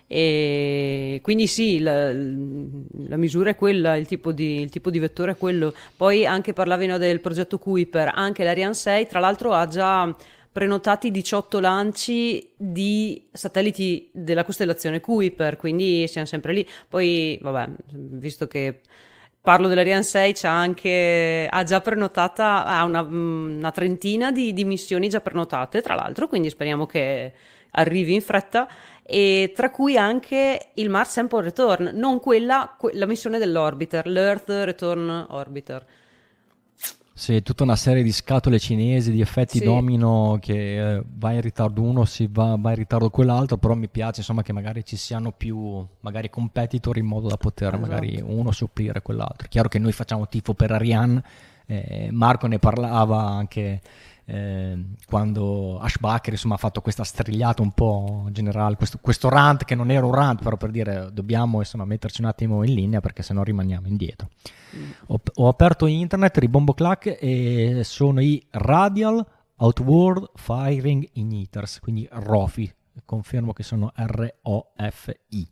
[0.07, 5.33] E quindi sì, la, la, misura è quella, il tipo, di, il tipo, di, vettore
[5.33, 5.73] è quello.
[5.97, 10.15] Poi anche parlavi no, del progetto Kuiper, anche l'Ariane 6 tra l'altro ha già
[10.53, 16.69] prenotati 18 lanci di satelliti della costellazione Kuiper, quindi siamo sempre lì.
[16.89, 18.81] Poi, vabbè, visto che
[19.43, 25.09] parlo dell'Ariane 6, c'ha anche, ha già prenotata, ha una, una trentina di, di, missioni
[25.09, 27.33] già prenotate, tra l'altro, quindi speriamo che
[27.73, 28.69] arrivi in fretta.
[29.05, 35.27] E tra cui anche il Mars Sample Return, non quella, la missione dell'orbiter, l'Earth Return
[35.29, 35.85] Orbiter
[37.23, 39.65] sì, tutta una serie di scatole cinesi, di effetti sì.
[39.65, 43.87] domino che eh, va in ritardo uno, si va, va, in ritardo quell'altro, però mi
[43.87, 47.81] piace insomma che magari ci siano più magari competitor in modo da poter esatto.
[47.81, 49.47] magari uno sopplire quell'altro.
[49.49, 51.23] Chiaro che noi facciamo tifo per Ariane,
[51.67, 53.81] eh, Marco ne parlava anche
[54.25, 59.75] eh, quando Ashbacher insomma ha fatto questa strigliata un po' generale, questo, questo, rant che
[59.75, 63.23] non era un rant, però per dire dobbiamo insomma, metterci un attimo in linea perché
[63.23, 64.29] se no rimaniamo indietro.
[64.77, 64.91] Mm.
[65.07, 69.25] Ho, ho, aperto internet, ribombo clack e sono i Radial
[69.57, 72.73] Outward Firing Igniters, quindi ROFI,
[73.05, 75.49] confermo che sono R-O-F-I.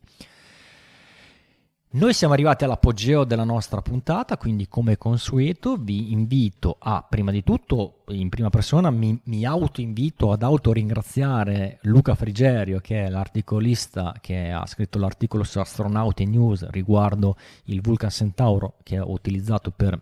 [1.92, 7.42] Noi siamo arrivati all'appoggio della nostra puntata, quindi come consueto vi invito a, prima di
[7.42, 14.52] tutto, in prima persona, mi, mi auto-invito ad auto-ringraziare Luca Frigerio, che è l'articolista che
[14.52, 19.98] ha scritto l'articolo su Astronauti News riguardo il Vulcan Centauro che ho utilizzato per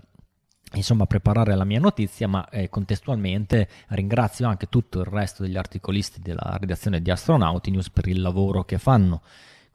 [0.74, 6.20] insomma preparare la mia notizia ma eh, contestualmente ringrazio anche tutto il resto degli articolisti
[6.20, 9.22] della redazione di Astronauti News per il lavoro che fanno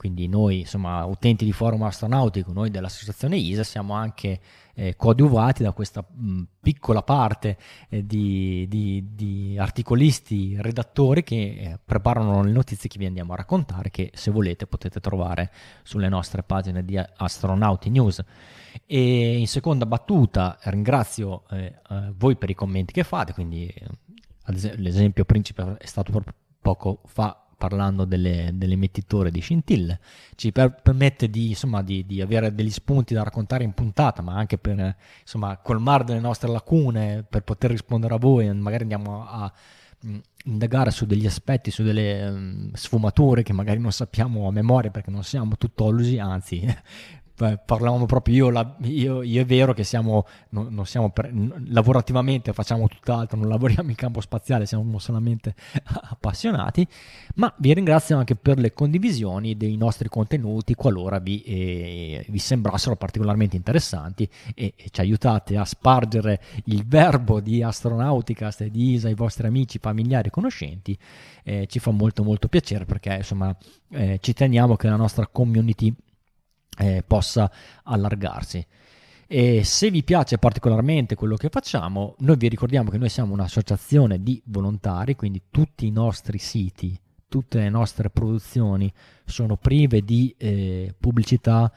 [0.04, 4.38] quindi noi, insomma, utenti di forum astronautico, noi dell'associazione ISA, siamo anche
[4.74, 7.56] eh, coadiuvati da questa mh, piccola parte
[7.88, 13.38] eh, di, di, di, articolisti, redattori che eh, preparano le notizie che vi andiamo a
[13.38, 18.22] raccontare, che se volete potete trovare sulle nostre pagine di Astronauti News.
[18.86, 21.80] E in seconda battuta ringrazio eh,
[22.18, 23.88] voi per i commenti che fate, quindi eh,
[24.76, 30.01] l'esempio principe è stato proprio poco fa parlando delle, dell'emettitore di scintille,
[30.36, 34.34] ci per, permette di, insomma, di, di, avere degli spunti da raccontare in puntata, ma
[34.34, 39.43] anche per insomma, colmare delle nostre lacune, per poter rispondere a voi, magari andiamo a,
[39.43, 39.53] a
[40.05, 44.91] mm, indagare su degli aspetti, su delle um, sfumature che magari non sappiamo a memoria
[44.91, 46.68] perché non siamo tuttologi, anzi
[47.36, 51.31] parlavamo proprio io, la, io, io, è vero che siamo, non, non siamo per,
[51.67, 56.88] lavorativamente facciamo tutt'altro, non lavoriamo in campo spaziale, siamo solamente appassionati,
[57.36, 62.95] ma vi ringrazio anche per le condivisioni dei nostri contenuti qualora vi, eh, vi sembrassero
[62.95, 69.07] particolarmente interessanti e, e, ci aiutate a spargere il verbo di Astronauticast e di ISA
[69.07, 70.97] ai vostri amici, familiari e conoscenti,
[71.43, 73.55] eh, ci fa molto molto piacere perché insomma
[73.89, 75.93] eh, ci teniamo che la nostra community
[76.78, 77.51] eh, possa
[77.84, 78.65] allargarsi.
[79.28, 84.21] E se vi piace particolarmente quello che facciamo, noi vi ricordiamo che noi siamo un'associazione
[84.21, 88.93] di volontari, quindi tutti i nostri siti, tutte le nostre produzioni
[89.26, 91.71] sono prive di eh, pubblicità,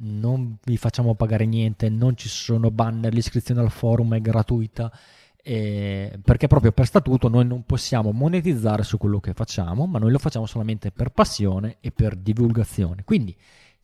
[0.00, 4.92] non vi facciamo pagare niente, non ci sono banner, l'iscrizione al forum è gratuita.
[5.40, 10.10] Eh, perché proprio per statuto noi non possiamo monetizzare su quello che facciamo, ma noi
[10.10, 13.02] lo facciamo solamente per passione e per divulgazione.
[13.02, 13.34] Quindi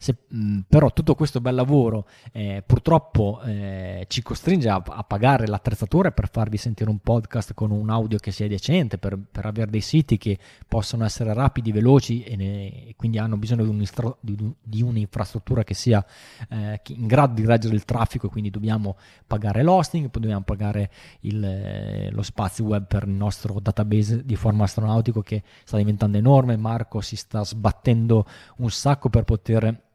[0.05, 5.47] se, mh, però tutto questo bel lavoro eh, purtroppo eh, ci costringe a, a, pagare
[5.47, 9.71] l'attrezzatura per farvi sentire un podcast con un audio che sia decente, per, per avere
[9.71, 10.39] dei siti che
[10.69, 15.65] possono essere rapidi, veloci e, ne, e quindi hanno bisogno di, un di, di un'infrastruttura
[15.65, 16.05] che sia
[16.51, 20.91] eh, in grado di reggere il traffico, quindi dobbiamo pagare l'hosting, poi dobbiamo pagare
[21.21, 26.19] il, eh, lo spazio web per il nostro database di forma astronautico che sta diventando
[26.19, 28.27] enorme, Marco si sta sbattendo
[28.59, 29.93] un sacco per poter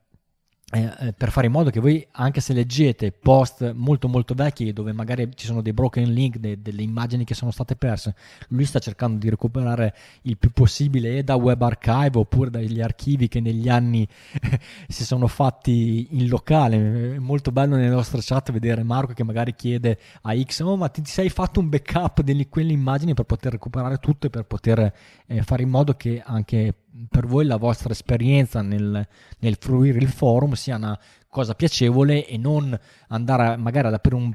[0.72, 4.72] eh, eh, per fare in modo che voi, anche se leggete post molto molto vecchi
[4.72, 8.14] dove magari ci sono dei broken link, de- delle immagini che sono state perse,
[8.50, 13.28] lui sta cercando di recuperare il più possibile e da web archive oppure dagli archivi
[13.28, 14.08] che negli anni
[14.88, 17.16] si sono fatti in locale.
[17.16, 20.90] È molto bello nelle nostre chat vedere Marco che magari chiede a X, oh ma
[20.90, 24.94] ti sei fatto un backup di quelle immagini per poter recuperare tutto e per poter
[25.26, 26.76] eh, fare in modo che anche
[27.10, 29.08] per voi la vostra esperienza nel,
[29.40, 32.78] nel, fruire il forum sia una cosa piacevole e non
[33.10, 34.34] andare a, magari ad aprire un,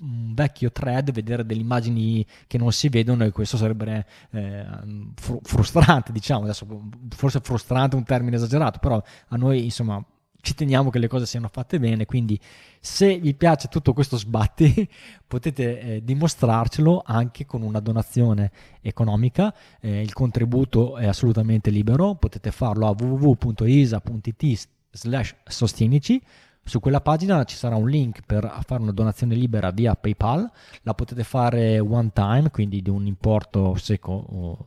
[0.00, 4.66] un, vecchio thread, vedere delle immagini che non si vedono e questo sarebbe eh,
[5.14, 6.66] fr- frustrante, diciamo, adesso
[7.10, 10.04] forse frustrante è un termine esagerato, però a noi insomma
[10.42, 12.38] ci teniamo che le cose siano fatte bene, quindi
[12.80, 14.88] se vi piace tutto questo sbatti
[15.26, 22.50] potete eh, dimostrarcelo anche con una donazione economica, eh, il contributo è assolutamente libero, potete
[22.50, 26.20] farlo a www.isa.it slash sostienici,
[26.64, 30.50] su quella pagina ci sarà un link per fare una donazione libera via PayPal,
[30.82, 34.66] la potete fare one time, quindi di un importo secco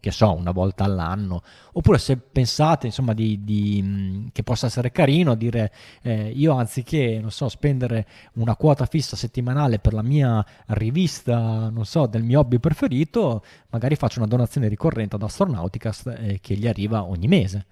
[0.00, 5.34] che so, una volta all'anno, oppure se pensate insomma di, di, che possa essere carino
[5.34, 5.72] dire
[6.02, 11.84] eh, io anziché non so, spendere una quota fissa settimanale per la mia rivista, non
[11.84, 16.66] so, del mio hobby preferito, magari faccio una donazione ricorrente ad Astronauticast eh, che gli
[16.66, 17.66] arriva ogni mese.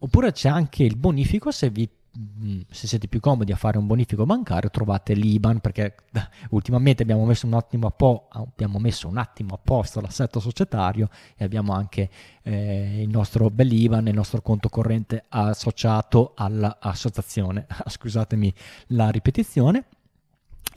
[0.00, 2.05] Oppure c'è anche il bonifico se vi Mm,
[2.70, 5.94] se siete più comodi a fare un bonifico bancario trovate l'IBAN perché
[6.50, 8.28] ultimamente abbiamo messo un attimo a, po',
[8.78, 12.08] messo un attimo a posto l'assetto societario e abbiamo anche
[12.42, 18.52] eh, il nostro bell'IBAN e il nostro conto corrente associato all'associazione scusatemi
[18.88, 19.84] la ripetizione.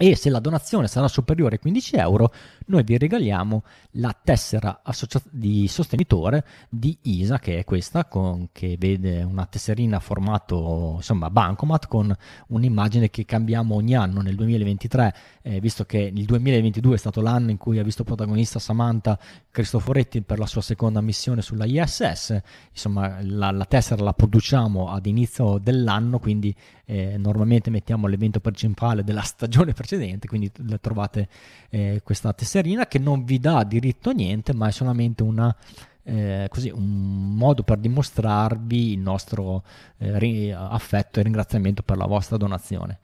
[0.01, 2.31] E se la donazione sarà superiore ai 15 euro
[2.69, 3.63] noi vi regaliamo
[3.93, 9.99] la tessera associa- di sostenitore di ISA, che è questa, con, che vede una tesserina
[9.99, 12.15] formato insomma bancomat con
[12.47, 14.21] un'immagine che cambiamo ogni anno.
[14.21, 18.59] Nel 2023, eh, visto che il 2022 è stato l'anno in cui ha visto protagonista
[18.59, 19.17] Samantha
[19.49, 22.39] Cristoforetti per la sua seconda missione sulla ISS,
[22.71, 26.55] insomma la, la tessera la produciamo ad inizio dell'anno, quindi
[26.85, 31.27] eh, normalmente mettiamo l'evento principale della stagione precedente, quindi trovate
[31.69, 35.55] eh, questa tesserina che non vi dà diritto a niente, ma è solamente una,
[36.03, 39.63] eh, così, un modo per dimostrarvi il nostro
[39.97, 42.99] eh, affetto e ringraziamento per la vostra donazione.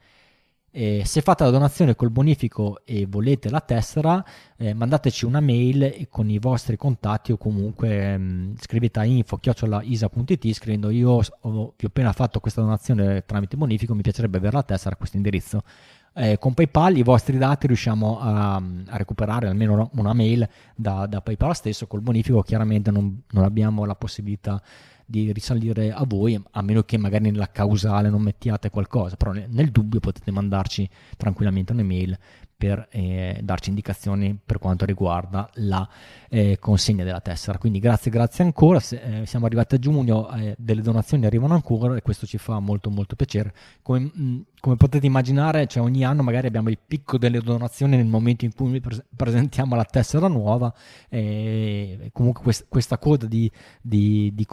[0.70, 4.22] Eh, se fate la donazione col bonifico e volete la tessera,
[4.58, 10.52] eh, mandateci una mail con i vostri contatti o comunque mh, mm, scrivete a info-isa.it
[10.52, 14.62] scrivendo io ho, vi ho appena fatto questa donazione tramite bonifico, mi piacerebbe avere la
[14.64, 15.62] tessera a questo indirizzo.
[16.18, 21.20] Eh, con PayPal i vostri dati riusciamo a, a recuperare almeno una mail da, da,
[21.20, 24.62] PayPal stesso, col bonifico chiaramente non, non abbiamo la possibilità
[25.04, 29.70] di risalire a voi, a meno che magari nella causale non mettiate qualcosa, però nel
[29.70, 30.88] dubbio potete mandarci
[31.18, 32.18] tranquillamente un'email
[32.56, 35.86] per eh, darci indicazioni per quanto riguarda la
[36.30, 37.58] eh, consegna della tessera.
[37.58, 38.80] Quindi grazie, grazie ancora.
[38.80, 42.58] Se, eh, siamo arrivati a giugno, eh, delle donazioni arrivano ancora e questo ci fa
[42.58, 43.52] molto molto piacere.
[43.82, 47.96] Come, mh, mm, come potete immaginare, cioè ogni anno magari abbiamo il picco delle donazioni
[47.96, 50.72] nel momento in cui pre- presentiamo la tessera nuova.
[51.08, 53.50] E comunque quest- questa coda di,
[53.82, 54.46] di, di,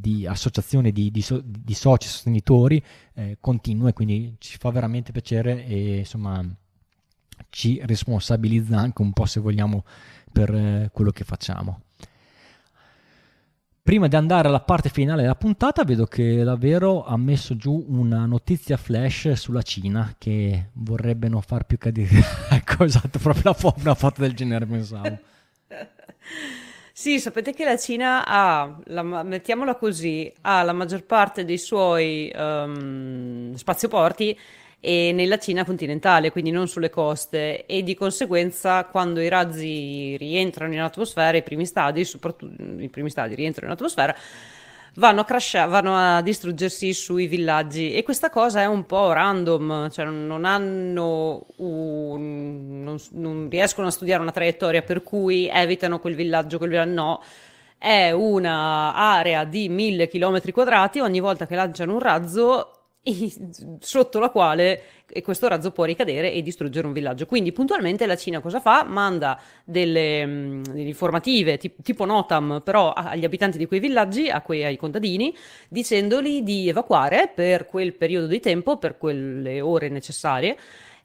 [0.00, 2.82] di associazioni di, so- soci sostenitori
[3.14, 6.44] eh, continua e quindi ci fa veramente piacere e insomma
[7.50, 9.84] ci responsabilizza anche un po' se vogliamo
[10.32, 11.82] per eh, quello che facciamo.
[13.82, 18.24] Prima di andare alla parte finale della puntata, vedo che davvero ha messo giù una
[18.24, 22.22] notizia flash sulla Cina che vorrebbe non far più cadere.
[22.50, 25.18] ecco, esatto, proprio la fo- una foto del genere pensavo.
[26.92, 32.30] Sì, sapete che la Cina ha, la, mettiamola così, ha la maggior parte dei suoi
[32.36, 34.38] um, spazioporti
[34.80, 37.66] e nella Cina continentale, quindi non sulle coste.
[37.66, 43.10] E di conseguenza quando i razzi rientrano in atmosfera, i primi stadi, soprattutto i primi
[43.10, 44.16] stadi rientrano in atmosfera,
[44.94, 47.92] vanno a crashare, vanno a distruggersi sui villaggi.
[47.92, 53.90] E questa cosa è un po' random, cioè non hanno un, non, non riescono a
[53.90, 57.22] studiare una traiettoria per cui evitano quel villaggio, quel villaggio no.
[57.76, 62.79] È un'area di mille chilometri quadrati, ogni volta che lanciano un razzo
[63.80, 64.82] sotto la quale
[65.22, 67.26] questo razzo può ricadere e distruggere un villaggio.
[67.26, 68.84] Quindi puntualmente la Cina cosa fa?
[68.84, 74.42] Manda delle, mh, delle informative tipo, tipo NOTAM però agli abitanti di quei villaggi, a
[74.42, 75.34] quei, ai contadini,
[75.68, 80.56] dicendoli di evacuare per quel periodo di tempo, per quelle ore necessarie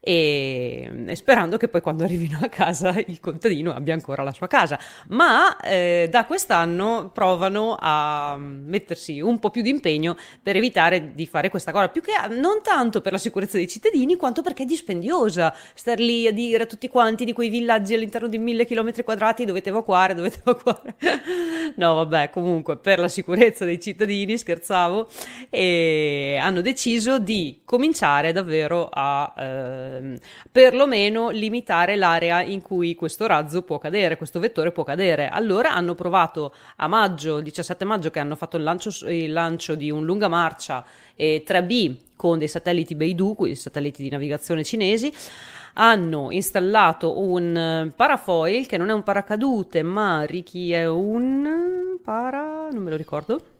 [0.08, 4.46] e, e, sperando che poi quando arrivino a casa il contadino abbia ancora la sua
[4.46, 4.78] casa.
[5.08, 11.26] Ma eh, da quest'anno provano a mettersi un po' più di impegno per evitare di
[11.26, 14.66] fare questa cosa, più che non tanto per la sicurezza dei cittadini quanto perché è
[14.66, 19.02] dispendiosa star lì a dire a tutti quanti di quei villaggi all'interno di mille chilometri
[19.02, 20.94] quadrati dovete evacuare, dovete evacuare.
[21.74, 25.08] no, vabbè, comunque per la sicurezza dei cittadini, scherzavo,
[25.50, 30.16] e hanno deciso di cominciare davvero a eh, ehm,
[30.50, 35.28] perlomeno limitare l'area in cui questo razzo può cadere, questo vettore può cadere.
[35.28, 39.90] Allora hanno provato a maggio, 17 maggio, che hanno fatto il lancio, il lancio di
[39.90, 40.84] un lunga marcia
[41.14, 45.12] eh, 3B con dei satelliti Beidou, quei satelliti di navigazione cinesi,
[45.74, 52.82] hanno installato un parafoil che non è un paracadute, ma Ricky è un para, non
[52.82, 53.54] me lo ricordo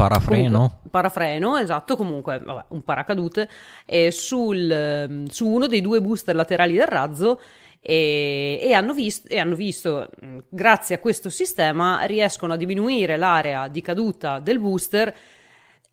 [0.00, 0.58] Parafreno?
[0.58, 3.48] Comunque, parafreno, esatto, comunque vabbè, un paracadute
[3.84, 7.40] eh, sul, ehm, su uno dei due booster laterali del razzo
[7.80, 10.08] e, e, hanno visto, e, hanno visto,
[10.48, 15.14] grazie a questo sistema, riescono a diminuire l'area di caduta del booster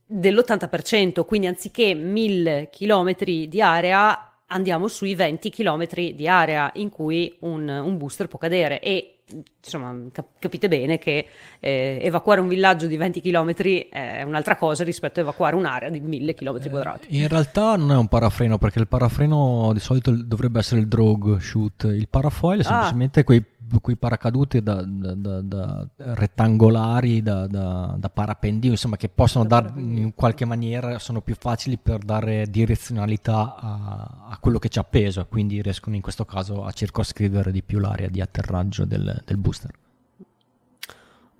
[0.05, 7.36] dell'80%, quindi anziché 1000 km di area andiamo sui 20 km di area in cui
[7.41, 9.16] un, un booster può cadere e
[9.64, 11.28] insomma, cap- capite bene che
[11.60, 13.54] eh, evacuare un villaggio di 20 km
[13.90, 17.08] è un'altra cosa rispetto a evacuare un'area di 1000 km quadrati.
[17.10, 20.88] Eh, in realtà non è un parafreno, perché il parafreno di solito dovrebbe essere il
[20.88, 22.66] drogue shoot, il parafoil è ah.
[22.66, 23.44] semplicemente quei
[23.82, 30.45] quei paracadute da, da, da, da rettangolari, da, parapendio, insomma, che possono dare in qualche
[30.45, 35.95] maniera, sono più facili per dare direzionalità a, a, quello che c'è appeso, quindi riescono
[35.95, 39.72] in questo caso a circoscrivere di più l'area di atterraggio del, del booster.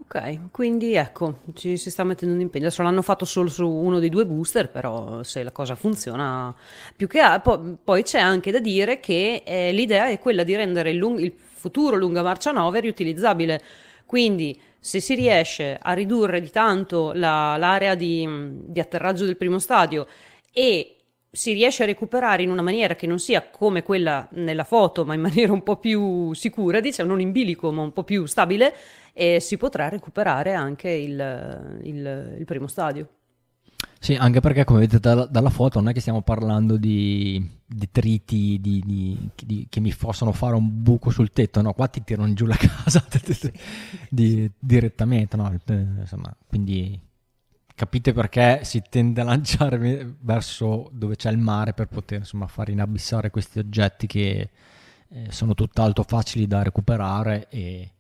[0.10, 2.68] Ok, quindi ecco, ci si sta mettendo un impegno.
[2.68, 6.56] Adesso l'hanno fatto solo su uno dei due booster, però se la cosa funziona
[6.96, 7.60] più che altro.
[7.60, 11.20] Poi, poi c'è anche da dire che eh, l'idea è quella di rendere il, lung-
[11.20, 11.34] il
[11.68, 13.62] futuro lunga marcia 9 riutilizzabile.
[14.06, 18.26] Quindi se si riesce a ridurre di tanto la, l'area di,
[18.68, 20.08] di atterraggio del primo stadio
[20.54, 20.96] e
[21.30, 25.14] si riesce a recuperare in una maniera che non sia come quella nella foto, ma
[25.14, 28.74] in maniera un po' più sicura, diciamo non in bilico, ma un po' più stabile,
[29.14, 33.17] e si potrà recuperare anche il, il, il primo stadio.
[34.00, 38.60] Sì, anche perché come vedete dalla, dalla, foto non è che stiamo parlando di detriti
[38.62, 42.32] di, di, di, che mi possono fare un buco sul tetto, no, qua ti tirano
[42.34, 43.04] giù la casa
[44.60, 45.52] direttamente, no?
[45.66, 47.00] Eh, insomma, quindi
[47.78, 52.70] capite perché si tende a lanciare verso dove c'è il mare per poter insomma, far
[52.70, 54.50] inabissare questi oggetti che
[55.10, 57.92] eh, sono tutt'altro facili da recuperare e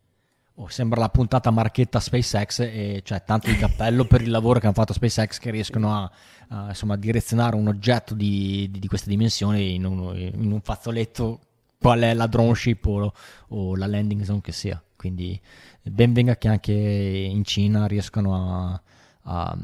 [0.57, 4.65] oh, sembra la puntata marchetta SpaceX e cioè tanto di cappello per il lavoro che
[4.65, 6.11] hanno fatto SpaceX che riescono a,
[6.49, 11.39] a insomma, direzionare un oggetto di, di, di queste dimensioni in un, in un, fazzoletto
[11.79, 13.13] qual è la drone ship o,
[13.49, 14.81] o la landing zone che sia.
[14.95, 15.39] Quindi
[15.83, 18.81] ben venga che anche in Cina riescano a
[19.27, 19.57] a,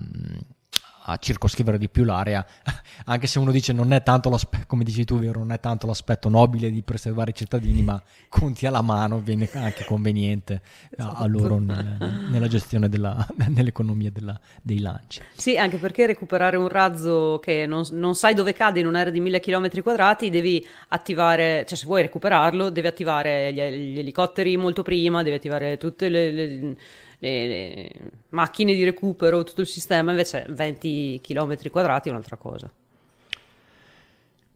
[1.05, 2.45] a circoscrivere di più l'area,
[3.05, 5.87] anche se uno dice non è tanto l'aspetto, come dici tu, vero, non è tanto
[5.87, 11.23] l'aspetto nobile di preservare i cittadini, ma conti alla mano viene anche conveniente esatto.
[11.23, 15.21] a, loro nel, nella gestione della, nell'economia della, dei lanci.
[15.35, 19.19] Sì, anche perché recuperare un razzo che non, non sai dove cade in un'area di
[19.19, 24.83] mille km quadrati, devi attivare, cioè se vuoi recuperarlo, devi attivare gli, gli elicotteri molto
[24.83, 26.75] prima, devi attivare tutte le, le
[27.23, 27.89] le
[28.29, 32.69] macchine di recupero, tutto il sistema, invece 20 km quadrati è un'altra cosa.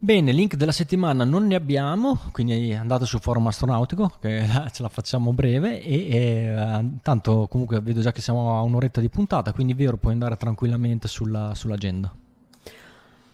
[0.00, 4.88] Bene, link della settimana non ne abbiamo, quindi andate sul forum astronautico, che ce la
[4.88, 9.72] facciamo breve, e, e tanto comunque vedo già che siamo a un'oretta di puntata, quindi
[9.74, 12.14] vero, puoi andare tranquillamente sulla, sull'agenda.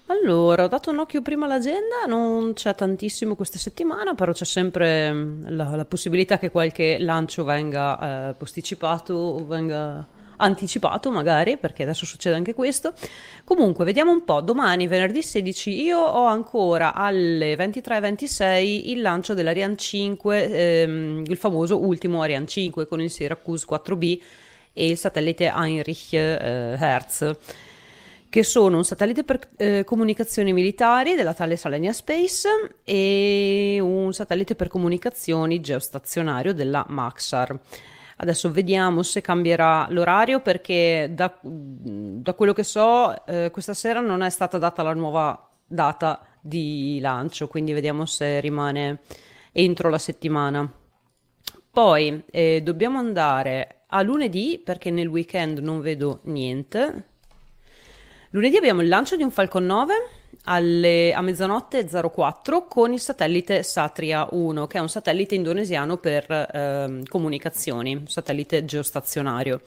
[0.08, 5.10] Allora, ho dato un occhio prima all'agenda, non c'è tantissimo questa settimana, però c'è sempre
[5.10, 11.84] mm, la, la possibilità che qualche lancio venga eh, posticipato o venga anticipato magari, perché
[11.84, 12.92] adesso succede anche questo.
[13.44, 19.76] Comunque, vediamo un po', domani, venerdì 16, io ho ancora alle 23.26 il lancio dell'Ariane
[19.76, 24.20] 5, ehm, il famoso ultimo Ariane 5 con il Syracuse 4B
[24.74, 27.36] e il satellite Heinrich eh, Hertz
[28.34, 32.48] che sono un satellite per eh, comunicazioni militari della tale Salenia Space
[32.82, 37.56] e un satellite per comunicazioni geostazionario della Maxar.
[38.16, 44.20] Adesso vediamo se cambierà l'orario perché da, da quello che so eh, questa sera non
[44.20, 49.02] è stata data la nuova data di lancio, quindi vediamo se rimane
[49.52, 50.68] entro la settimana.
[51.70, 57.12] Poi eh, dobbiamo andare a lunedì perché nel weekend non vedo niente
[58.34, 59.94] Lunedì abbiamo il lancio di un Falcon 9
[60.46, 66.28] alle, a mezzanotte 04 con il satellite Satria 1, che è un satellite indonesiano per
[66.28, 69.60] eh, comunicazioni, satellite geostazionario.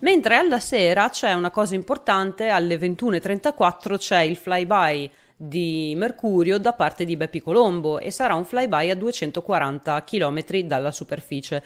[0.00, 6.72] Mentre alla sera c'è una cosa importante, alle 21.34 c'è il flyby di Mercurio da
[6.72, 11.62] parte di Beppi Colombo e sarà un flyby a 240 km dalla superficie.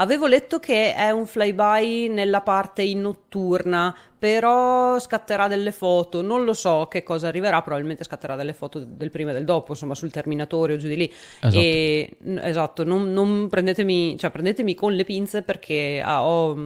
[0.00, 6.44] Avevo letto che è un flyby nella parte in notturna, però scatterà delle foto, non
[6.44, 9.96] lo so che cosa arriverà, probabilmente scatterà delle foto del prima e del dopo, insomma
[9.96, 11.12] sul terminatore o giù di lì.
[11.40, 16.56] Esatto, e, esatto non, non prendetemi, cioè, prendetemi, con le pinze perché ah, ho,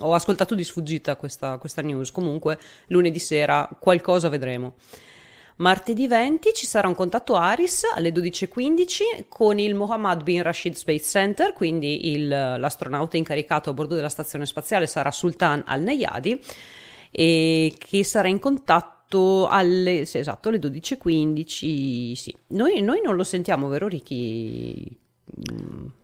[0.00, 2.58] ho, ascoltato di sfuggita questa, questa news, comunque
[2.88, 4.74] lunedì sera qualcosa vedremo.
[5.58, 11.02] Martedì 20 ci sarà un contatto ARIS alle 12.15 con il Mohammad bin Rashid Space
[11.04, 16.40] Center, quindi il, l'astronauta incaricato a bordo della stazione spaziale sarà Sultan Al-Nayadi
[17.10, 22.12] e che sarà in contatto alle, sì, esatto, alle 12.15.
[22.12, 22.36] Sì.
[22.48, 24.96] Noi, noi non lo sentiamo, vero Ricky?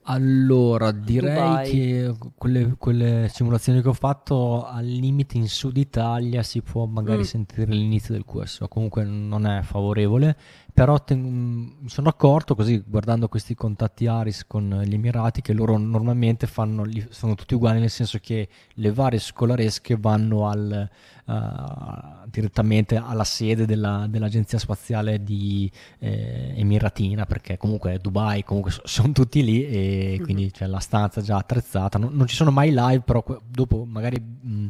[0.07, 1.70] Allora, direi Dubai.
[1.70, 7.20] che quelle, quelle, simulazioni che ho fatto al limite in Sud Italia si può magari
[7.20, 7.22] mm.
[7.22, 10.36] sentire l'inizio del QSO, comunque non è favorevole,
[10.74, 15.78] però te, mi sono accorto così guardando questi contatti ARIS con gli Emirati che loro
[15.78, 20.90] normalmente fanno, sono tutti uguali nel senso che le varie scolaresche vanno al,
[21.26, 29.12] uh, direttamente alla sede della, dell'agenzia spaziale di eh, Emiratina perché comunque Dubai comunque sono
[29.12, 30.24] tutti lì e mhm.
[30.24, 30.51] quindi mm-hmm.
[30.53, 34.66] c'è la stanza già attrezzata non, non, ci sono mai live però dopo magari mh,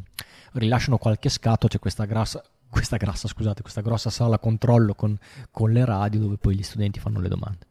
[0.52, 2.42] rilasciano qualche scatto c'è questa grassa
[2.74, 5.16] questa grassa, scusate, questa grossa sala controllo con,
[5.52, 7.66] con le radio dove poi gli studenti fanno le domande.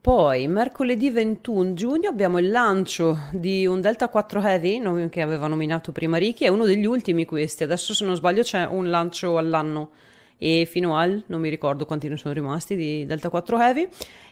[0.00, 5.92] Poi, mercoledì 21 giugno abbiamo il lancio di un Delta 4 Heavy che aveva nominato
[5.92, 9.90] prima Ricky, è uno degli ultimi questi, adesso se non sbaglio c'è un lancio all'anno
[10.42, 13.88] e fino al, non mi ricordo quanti ne sono rimasti di Delta 4 Heavy,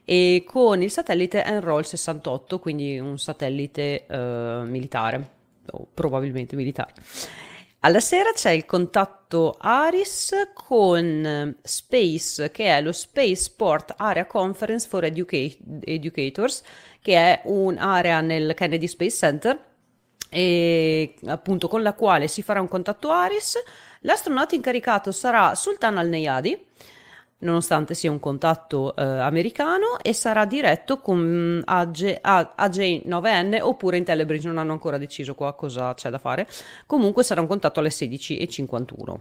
[0.07, 5.29] e con il satellite Enroll 68, quindi un satellite uh, militare,
[5.71, 6.95] o probabilmente militare.
[7.81, 14.89] Alla sera c'è il contatto ARIS con SPACE, che è lo Space Sport Area Conference
[14.89, 15.55] for Educa-
[15.85, 16.63] Educators,
[17.03, 19.63] che è un'area nel Kennedy Space Center,
[20.31, 23.63] e appunto con la quale si farà un contatto ARIS.
[24.01, 26.67] L'astronauta incaricato sarà Sultan Al-Neyadi,
[27.39, 34.59] nonostante sia un contatto eh, americano, e sarà diretto con AJ, AJ9N oppure Intelebridge, non
[34.59, 36.47] hanno ancora deciso qua cosa c'è da fare.
[36.87, 39.17] Comunque sarà un contatto alle 16.51.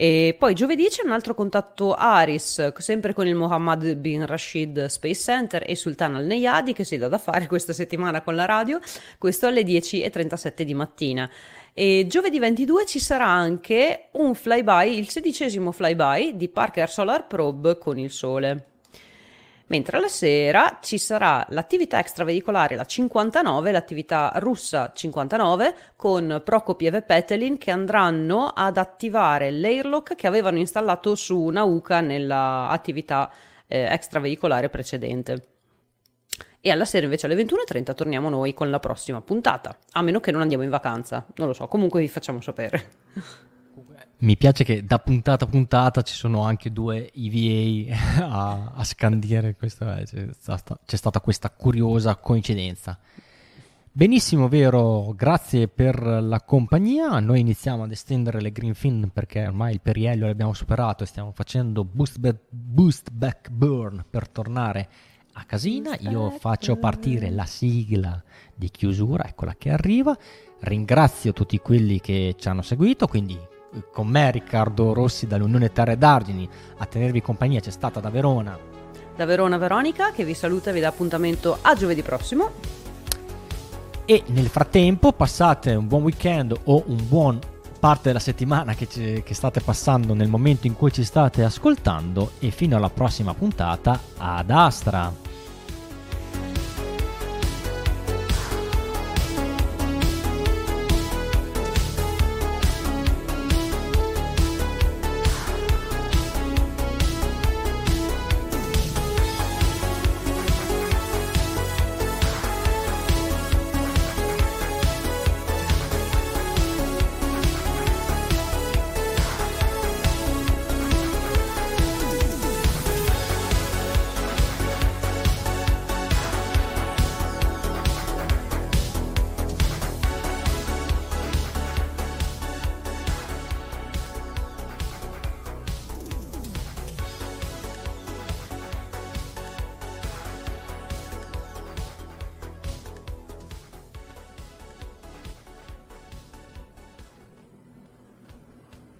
[0.00, 5.20] E poi giovedì c'è un altro contatto Aris, sempre con il Mohammed bin Rashid Space
[5.20, 8.78] Center e Sultan Al Neyadi, che si dà da fare questa settimana con la radio,
[9.18, 11.28] questo alle 10.37 di mattina.
[11.80, 17.78] E giovedì 22 ci sarà anche un flyby, il sedicesimo flyby di Parker Solar Probe
[17.78, 18.64] con il Sole.
[19.66, 27.02] Mentre alla sera ci sarà l'attività extraveicolare, la 59, l'attività russa 59, con Prokopiev e
[27.02, 33.30] Petelin che andranno ad attivare l'airlock che avevano installato su Nauka nell'attività
[33.68, 35.57] eh, extraveicolare precedente.
[36.60, 40.32] E alla sera invece alle 21.30 torniamo noi con la prossima puntata, a meno che
[40.32, 42.90] non andiamo in vacanza, non lo so, comunque vi facciamo sapere.
[44.20, 47.94] Mi piace che da puntata a puntata ci sono anche due EVA
[48.26, 52.98] a, a scandire, questo, eh, c'è, stata, c'è stata questa curiosa coincidenza.
[53.92, 57.20] Benissimo, vero, grazie per la compagnia.
[57.20, 61.84] Noi iniziamo ad estendere le green perché ormai il periello l'abbiamo superato e stiamo facendo
[61.84, 64.88] boost, back, boost back burn per tornare
[65.38, 65.96] a casina.
[66.00, 68.22] Io faccio partire la sigla
[68.54, 70.16] di chiusura, eccola che arriva.
[70.60, 75.96] Ringrazio tutti quelli che ci hanno seguito, quindi eh, con me Riccardo Rossi dall'Unione Terre
[75.96, 76.48] d'Argini
[76.78, 78.58] a tenervi compagnia c'è stata da Verona.
[79.14, 82.50] Da Verona Veronica che vi saluta e vi dà appuntamento a giovedì prossimo.
[84.04, 87.38] E nel frattempo passate un buon weekend o un buon
[87.78, 92.32] parte della settimana che, ci, che state passando nel momento in cui ci state ascoltando
[92.40, 95.27] e fino alla prossima puntata ad Astra.